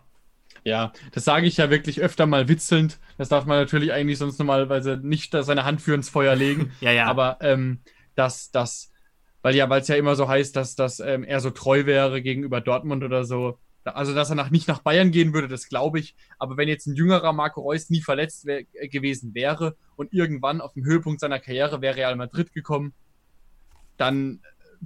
Ja, 0.63 0.93
das 1.11 1.23
sage 1.25 1.47
ich 1.47 1.57
ja 1.57 1.71
wirklich 1.71 2.01
öfter 2.01 2.27
mal 2.27 2.47
witzelnd. 2.47 2.99
Das 3.17 3.29
darf 3.29 3.45
man 3.45 3.57
natürlich 3.57 3.93
eigentlich 3.93 4.19
sonst 4.19 4.37
normalerweise 4.37 4.99
nicht 5.01 5.31
seine 5.31 5.65
Hand 5.65 5.81
für 5.81 5.95
ins 5.95 6.09
Feuer 6.09 6.35
legen. 6.35 6.71
ja, 6.81 6.91
ja. 6.91 7.05
Aber 7.07 7.37
ähm, 7.41 7.79
dass 8.13 8.51
das, 8.51 8.91
weil 9.41 9.55
ja, 9.55 9.67
weil 9.69 9.81
es 9.81 9.87
ja 9.87 9.95
immer 9.95 10.15
so 10.15 10.27
heißt, 10.27 10.55
dass, 10.55 10.75
dass 10.75 10.99
ähm, 10.99 11.23
er 11.23 11.39
so 11.39 11.49
treu 11.49 11.87
wäre 11.87 12.21
gegenüber 12.21 12.61
Dortmund 12.61 13.03
oder 13.03 13.23
so, 13.23 13.57
also, 13.83 14.13
dass 14.13 14.29
er 14.29 14.35
nach, 14.35 14.51
nicht 14.51 14.67
nach 14.67 14.79
Bayern 14.79 15.11
gehen 15.11 15.33
würde, 15.33 15.47
das 15.47 15.67
glaube 15.67 15.99
ich. 15.99 16.15
Aber 16.37 16.57
wenn 16.57 16.67
jetzt 16.67 16.85
ein 16.87 16.95
jüngerer 16.95 17.33
Marco 17.33 17.61
Reus 17.61 17.89
nie 17.89 18.01
verletzt 18.01 18.45
wär, 18.45 18.63
äh, 18.73 18.87
gewesen 18.87 19.33
wäre 19.33 19.75
und 19.95 20.13
irgendwann 20.13 20.61
auf 20.61 20.73
dem 20.73 20.85
Höhepunkt 20.85 21.19
seiner 21.19 21.39
Karriere 21.39 21.81
wäre 21.81 21.95
Real 21.95 22.15
Madrid 22.15 22.53
gekommen, 22.53 22.93
dann 23.97 24.39
äh, 24.81 24.85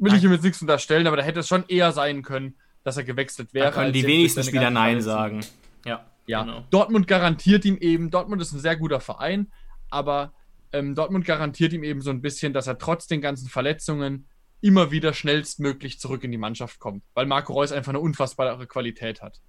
will 0.00 0.14
ich 0.14 0.24
ihm 0.24 0.32
jetzt 0.32 0.42
nichts 0.42 0.60
unterstellen, 0.60 1.06
aber 1.06 1.16
da 1.16 1.22
hätte 1.22 1.40
es 1.40 1.48
schon 1.48 1.64
eher 1.68 1.92
sein 1.92 2.22
können, 2.22 2.56
dass 2.82 2.96
er 2.96 3.04
gewechselt 3.04 3.54
wäre. 3.54 3.66
Da 3.66 3.72
können 3.72 3.92
die 3.92 4.06
wenigsten 4.06 4.42
Spieler 4.42 4.70
Nein 4.70 5.00
sagen. 5.00 5.40
Ja, 5.84 6.04
ja. 6.26 6.42
Genau. 6.42 6.64
Dortmund 6.70 7.06
garantiert 7.06 7.64
ihm 7.64 7.76
eben, 7.76 8.10
Dortmund 8.10 8.42
ist 8.42 8.52
ein 8.52 8.60
sehr 8.60 8.76
guter 8.76 9.00
Verein, 9.00 9.52
aber 9.88 10.32
ähm, 10.72 10.94
Dortmund 10.94 11.24
garantiert 11.24 11.72
ihm 11.72 11.84
eben 11.84 12.00
so 12.00 12.10
ein 12.10 12.22
bisschen, 12.22 12.52
dass 12.52 12.66
er 12.66 12.78
trotz 12.78 13.06
den 13.06 13.20
ganzen 13.20 13.48
Verletzungen 13.48 14.26
immer 14.62 14.90
wieder 14.90 15.12
schnellstmöglich 15.12 16.00
zurück 16.00 16.24
in 16.24 16.30
die 16.30 16.38
Mannschaft 16.38 16.78
kommt, 16.78 17.04
weil 17.12 17.26
Marco 17.26 17.52
Reus 17.52 17.72
einfach 17.72 17.90
eine 17.90 18.00
unfassbare 18.00 18.66
Qualität 18.66 19.20
hat. 19.20 19.40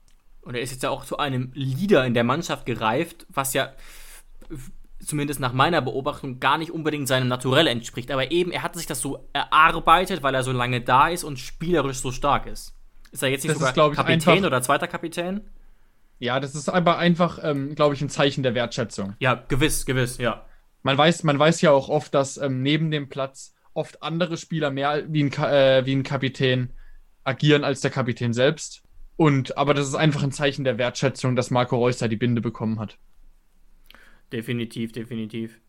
Und 0.42 0.56
er 0.56 0.62
ist 0.62 0.72
jetzt 0.72 0.84
ja 0.84 0.90
auch 0.90 1.06
zu 1.06 1.18
einem 1.18 1.52
Leader 1.54 2.06
in 2.06 2.14
der 2.14 2.26
Mannschaft 2.26 2.66
gereift, 2.66 3.26
was 3.30 3.54
ja 3.54 3.74
zumindest 5.00 5.40
nach 5.40 5.54
meiner 5.54 5.82
Beobachtung 5.82 6.40
gar 6.40 6.58
nicht 6.58 6.72
unbedingt 6.72 7.08
seinem 7.08 7.28
Naturell 7.28 7.68
entspricht. 7.68 8.12
Aber 8.12 8.32
eben, 8.32 8.52
er 8.52 8.64
hat 8.64 8.76
sich 8.76 8.86
das 8.86 9.02
so 9.02 9.30
erarbeitet, 9.34 10.24
weil 10.24 10.36
er 10.36 10.44
so 10.44 10.52
lange 10.52 10.82
da 10.82 11.08
ist 11.08 11.24
und 11.24 11.40
spielerisch 11.40 12.00
so 12.00 12.12
stark 12.12 12.48
ist. 12.48 12.76
Ist 13.12 13.24
er 13.24 13.30
jetzt 13.30 13.44
nicht 13.44 13.60
das 13.60 13.70
sogar 13.70 13.92
ist, 13.92 13.96
Kapitän 13.96 14.46
oder 14.46 14.62
zweiter 14.62 14.88
Kapitän? 14.88 15.42
Ja, 16.20 16.40
das 16.40 16.56
ist 16.56 16.70
aber 16.70 16.98
einfach, 16.98 17.40
ähm, 17.44 17.76
glaube 17.76 17.96
ich, 17.96 18.02
ein 18.02 18.10
Zeichen 18.10 18.44
der 18.44 18.56
Wertschätzung. 18.56 19.16
Ja, 19.20 19.36
gewiss, 19.36 19.86
gewiss, 19.86 20.18
ja. 20.18 20.46
Man 20.82 20.98
weiß, 20.98 21.24
man 21.24 21.38
weiß 21.38 21.62
ja 21.62 21.72
auch 21.72 21.90
oft, 21.90 22.14
dass 22.14 22.38
ähm, 22.38 22.62
neben 22.62 22.92
dem 22.92 23.10
Platz 23.10 23.54
oft 23.74 24.04
andere 24.04 24.38
Spieler 24.38 24.72
mehr 24.72 25.04
wie 25.08 25.24
ein, 25.24 25.34
äh, 25.34 25.86
wie 25.86 25.96
ein 25.96 26.04
Kapitän 26.04 26.72
agieren 27.24 27.64
als 27.64 27.82
der 27.82 27.92
Kapitän 27.92 28.34
selbst. 28.34 28.84
Und, 29.16 29.58
aber 29.58 29.74
das 29.74 29.88
ist 29.88 29.96
einfach 29.96 30.24
ein 30.24 30.32
Zeichen 30.32 30.64
der 30.64 30.78
Wertschätzung, 30.78 31.36
dass 31.36 31.52
Marco 31.52 31.78
Reus 31.78 31.98
da 31.98 32.08
die 32.08 32.18
Binde 32.18 32.42
bekommen 32.42 32.80
hat. 32.80 32.98
Definitiv, 34.32 34.92
definitiv. 34.92 35.60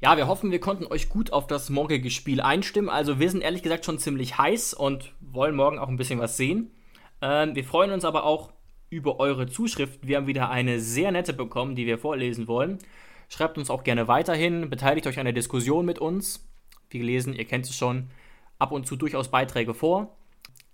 Ja, 0.00 0.16
wir 0.16 0.26
hoffen, 0.26 0.50
wir 0.50 0.60
konnten 0.60 0.86
euch 0.86 1.08
gut 1.08 1.32
auf 1.32 1.46
das 1.46 1.70
morgige 1.70 2.10
Spiel 2.10 2.40
einstimmen. 2.40 2.88
Also 2.88 3.20
wir 3.20 3.30
sind 3.30 3.42
ehrlich 3.42 3.62
gesagt 3.62 3.84
schon 3.84 3.98
ziemlich 3.98 4.38
heiß 4.38 4.74
und 4.74 5.14
wollen 5.20 5.54
morgen 5.54 5.78
auch 5.78 5.88
ein 5.88 5.96
bisschen 5.96 6.18
was 6.18 6.36
sehen. 6.36 6.70
Ähm, 7.20 7.54
wir 7.54 7.64
freuen 7.64 7.90
uns 7.90 8.04
aber 8.04 8.24
auch 8.24 8.52
über 8.90 9.18
eure 9.20 9.46
Zuschriften. 9.46 10.08
Wir 10.08 10.16
haben 10.16 10.26
wieder 10.26 10.50
eine 10.50 10.80
sehr 10.80 11.10
nette 11.10 11.32
bekommen, 11.32 11.74
die 11.74 11.86
wir 11.86 11.98
vorlesen 11.98 12.48
wollen. 12.48 12.78
Schreibt 13.28 13.56
uns 13.56 13.70
auch 13.70 13.82
gerne 13.84 14.08
weiterhin, 14.08 14.68
beteiligt 14.68 15.06
euch 15.06 15.18
an 15.18 15.24
der 15.24 15.32
Diskussion 15.32 15.86
mit 15.86 15.98
uns. 15.98 16.48
Wie 16.90 16.98
gelesen, 16.98 17.34
ihr 17.34 17.44
kennt 17.44 17.66
es 17.66 17.76
schon, 17.76 18.10
ab 18.58 18.72
und 18.72 18.86
zu 18.86 18.96
durchaus 18.96 19.30
Beiträge 19.30 19.74
vor. 19.74 20.16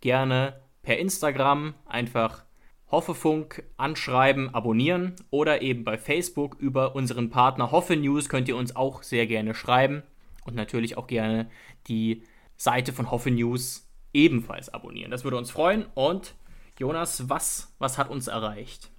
Gerne 0.01 0.61
per 0.83 0.99
Instagram 0.99 1.75
einfach 1.87 2.45
Hoffefunk 2.91 3.63
anschreiben, 3.77 4.53
abonnieren 4.53 5.15
oder 5.31 5.63
eben 5.63 5.85
bei 5.85 5.97
Facebook 5.97 6.57
über 6.59 6.97
unseren 6.97 7.31
Partner 7.31 7.71
Hoffe 7.71 7.97
News 7.97 8.29
könnt 8.29 8.49
ihr 8.49 8.57
uns 8.57 8.75
auch 8.75 9.03
sehr 9.03 9.27
gerne 9.27 9.55
schreiben 9.55 10.03
und 10.45 10.57
natürlich 10.57 10.97
auch 10.97 11.07
gerne 11.07 11.49
die 11.87 12.25
Seite 12.57 12.93
von 12.93 13.11
Hoffe 13.11 13.31
News 13.31 13.89
ebenfalls 14.13 14.69
abonnieren. 14.69 15.11
Das 15.11 15.23
würde 15.23 15.37
uns 15.37 15.51
freuen 15.51 15.87
und 15.95 16.35
Jonas, 16.79 17.29
was, 17.29 17.75
was 17.79 17.99
hat 17.99 18.11
uns 18.11 18.27
erreicht? 18.27 18.91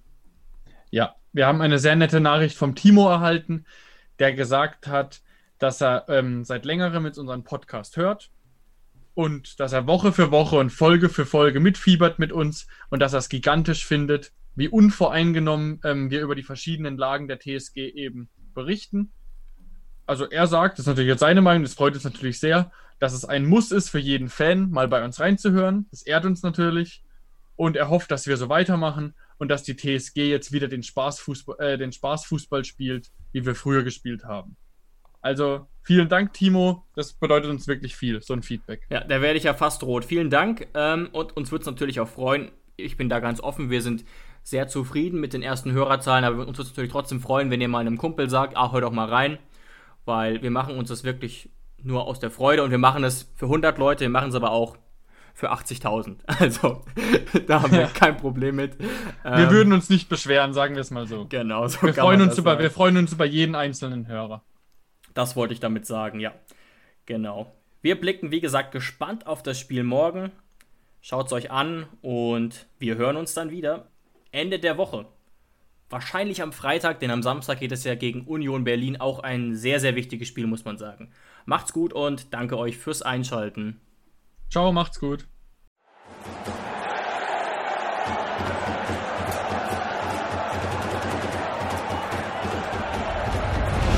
Ja, 0.90 1.16
wir 1.32 1.46
haben 1.46 1.60
eine 1.60 1.78
sehr 1.78 1.96
nette 1.96 2.20
Nachricht 2.20 2.56
vom 2.56 2.74
Timo 2.74 3.08
erhalten, 3.08 3.66
der 4.18 4.32
gesagt 4.32 4.86
hat, 4.86 5.20
dass 5.62 5.80
er 5.80 6.06
ähm, 6.08 6.44
seit 6.44 6.64
längerem 6.64 7.04
mit 7.04 7.16
unserem 7.16 7.44
Podcast 7.44 7.96
hört 7.96 8.32
und 9.14 9.60
dass 9.60 9.72
er 9.72 9.86
Woche 9.86 10.12
für 10.12 10.32
Woche 10.32 10.56
und 10.56 10.70
Folge 10.70 11.08
für 11.08 11.24
Folge 11.24 11.60
mitfiebert 11.60 12.18
mit 12.18 12.32
uns 12.32 12.66
und 12.90 12.98
dass 12.98 13.12
er 13.12 13.20
es 13.20 13.28
gigantisch 13.28 13.86
findet, 13.86 14.32
wie 14.56 14.68
unvoreingenommen 14.68 15.80
ähm, 15.84 16.10
wir 16.10 16.22
über 16.22 16.34
die 16.34 16.42
verschiedenen 16.42 16.96
Lagen 16.96 17.28
der 17.28 17.38
TSG 17.38 17.76
eben 17.76 18.28
berichten. 18.54 19.12
Also 20.04 20.28
er 20.28 20.48
sagt, 20.48 20.78
das 20.78 20.80
ist 20.80 20.88
natürlich 20.88 21.10
jetzt 21.10 21.20
seine 21.20 21.42
Meinung, 21.42 21.62
das 21.62 21.74
freut 21.74 21.94
uns 21.94 22.02
natürlich 22.02 22.40
sehr, 22.40 22.72
dass 22.98 23.12
es 23.12 23.24
ein 23.24 23.46
Muss 23.46 23.70
ist 23.70 23.88
für 23.88 24.00
jeden 24.00 24.30
Fan, 24.30 24.68
mal 24.68 24.88
bei 24.88 25.04
uns 25.04 25.20
reinzuhören. 25.20 25.86
Das 25.92 26.02
ehrt 26.02 26.24
uns 26.24 26.42
natürlich. 26.42 27.04
Und 27.54 27.76
er 27.76 27.88
hofft, 27.88 28.10
dass 28.10 28.26
wir 28.26 28.36
so 28.36 28.48
weitermachen 28.48 29.14
und 29.38 29.48
dass 29.48 29.62
die 29.62 29.76
TSG 29.76 30.28
jetzt 30.28 30.50
wieder 30.50 30.66
den 30.66 30.82
Spaßfußball, 30.82 31.60
äh, 31.60 31.78
den 31.78 31.92
Spaßfußball 31.92 32.64
spielt, 32.64 33.12
wie 33.30 33.46
wir 33.46 33.54
früher 33.54 33.84
gespielt 33.84 34.24
haben. 34.24 34.56
Also 35.22 35.66
vielen 35.82 36.08
Dank, 36.08 36.34
Timo. 36.34 36.84
Das 36.94 37.14
bedeutet 37.14 37.50
uns 37.50 37.66
wirklich 37.66 37.96
viel, 37.96 38.20
so 38.20 38.34
ein 38.34 38.42
Feedback. 38.42 38.82
Ja, 38.90 39.00
da 39.00 39.22
werde 39.22 39.38
ich 39.38 39.44
ja 39.44 39.54
fast 39.54 39.82
rot. 39.84 40.04
Vielen 40.04 40.28
Dank. 40.28 40.66
Ähm, 40.74 41.08
und 41.12 41.36
uns 41.36 41.50
wird 41.50 41.62
es 41.62 41.66
natürlich 41.66 42.00
auch 42.00 42.08
freuen. 42.08 42.50
Ich 42.76 42.96
bin 42.96 43.08
da 43.08 43.20
ganz 43.20 43.40
offen. 43.40 43.70
Wir 43.70 43.80
sind 43.80 44.04
sehr 44.42 44.68
zufrieden 44.68 45.20
mit 45.20 45.32
den 45.32 45.42
ersten 45.42 45.72
Hörerzahlen, 45.72 46.24
aber 46.24 46.46
uns 46.46 46.58
würde 46.58 46.62
es 46.62 46.70
natürlich 46.70 46.90
trotzdem 46.90 47.20
freuen, 47.20 47.50
wenn 47.50 47.60
ihr 47.60 47.68
mal 47.68 47.78
einem 47.78 47.96
Kumpel 47.96 48.28
sagt, 48.28 48.56
ach, 48.56 48.72
hör 48.72 48.80
doch 48.80 48.90
mal 48.90 49.08
rein, 49.08 49.38
weil 50.04 50.42
wir 50.42 50.50
machen 50.50 50.76
uns 50.76 50.88
das 50.88 51.04
wirklich 51.04 51.48
nur 51.80 52.06
aus 52.06 52.18
der 52.18 52.30
Freude 52.30 52.62
und 52.64 52.70
wir 52.70 52.78
machen 52.78 53.04
es 53.04 53.30
für 53.36 53.46
100 53.46 53.78
Leute, 53.78 54.00
wir 54.00 54.08
machen 54.08 54.30
es 54.30 54.34
aber 54.34 54.50
auch 54.50 54.76
für 55.34 55.52
80.000. 55.52 56.16
Also, 56.26 56.82
da 57.46 57.62
haben 57.62 57.72
wir 57.72 57.86
kein 57.86 58.16
Problem 58.16 58.56
mit. 58.56 58.78
Wir 58.80 58.88
ähm, 59.24 59.50
würden 59.50 59.72
uns 59.72 59.88
nicht 59.88 60.08
beschweren, 60.08 60.52
sagen 60.52 60.74
wir 60.74 60.80
es 60.80 60.90
mal 60.90 61.06
so. 61.06 61.26
Genau, 61.28 61.68
so 61.68 61.82
wir 61.82 61.94
freuen 61.94 62.20
uns 62.20 62.36
über, 62.36 62.58
Wir 62.58 62.70
freuen 62.70 62.96
uns 62.96 63.12
über 63.12 63.24
jeden 63.24 63.54
einzelnen 63.54 64.08
Hörer. 64.08 64.42
Das 65.14 65.36
wollte 65.36 65.54
ich 65.54 65.60
damit 65.60 65.86
sagen, 65.86 66.20
ja. 66.20 66.32
Genau. 67.06 67.54
Wir 67.82 68.00
blicken, 68.00 68.30
wie 68.30 68.40
gesagt, 68.40 68.72
gespannt 68.72 69.26
auf 69.26 69.42
das 69.42 69.58
Spiel 69.58 69.82
morgen. 69.82 70.30
Schaut 71.00 71.26
es 71.26 71.32
euch 71.32 71.50
an 71.50 71.86
und 72.00 72.66
wir 72.78 72.96
hören 72.96 73.16
uns 73.16 73.34
dann 73.34 73.50
wieder 73.50 73.88
Ende 74.30 74.60
der 74.60 74.78
Woche. 74.78 75.06
Wahrscheinlich 75.90 76.40
am 76.40 76.52
Freitag, 76.52 77.00
denn 77.00 77.10
am 77.10 77.22
Samstag 77.22 77.58
geht 77.58 77.72
es 77.72 77.84
ja 77.84 77.96
gegen 77.96 78.22
Union 78.22 78.64
Berlin 78.64 78.98
auch 78.98 79.18
ein 79.18 79.56
sehr, 79.56 79.80
sehr 79.80 79.96
wichtiges 79.96 80.28
Spiel, 80.28 80.46
muss 80.46 80.64
man 80.64 80.78
sagen. 80.78 81.12
Macht's 81.44 81.72
gut 81.72 81.92
und 81.92 82.32
danke 82.32 82.56
euch 82.56 82.78
fürs 82.78 83.02
Einschalten. 83.02 83.80
Ciao, 84.48 84.72
macht's 84.72 85.00
gut. 85.00 85.26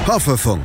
Hoffefunk 0.06 0.64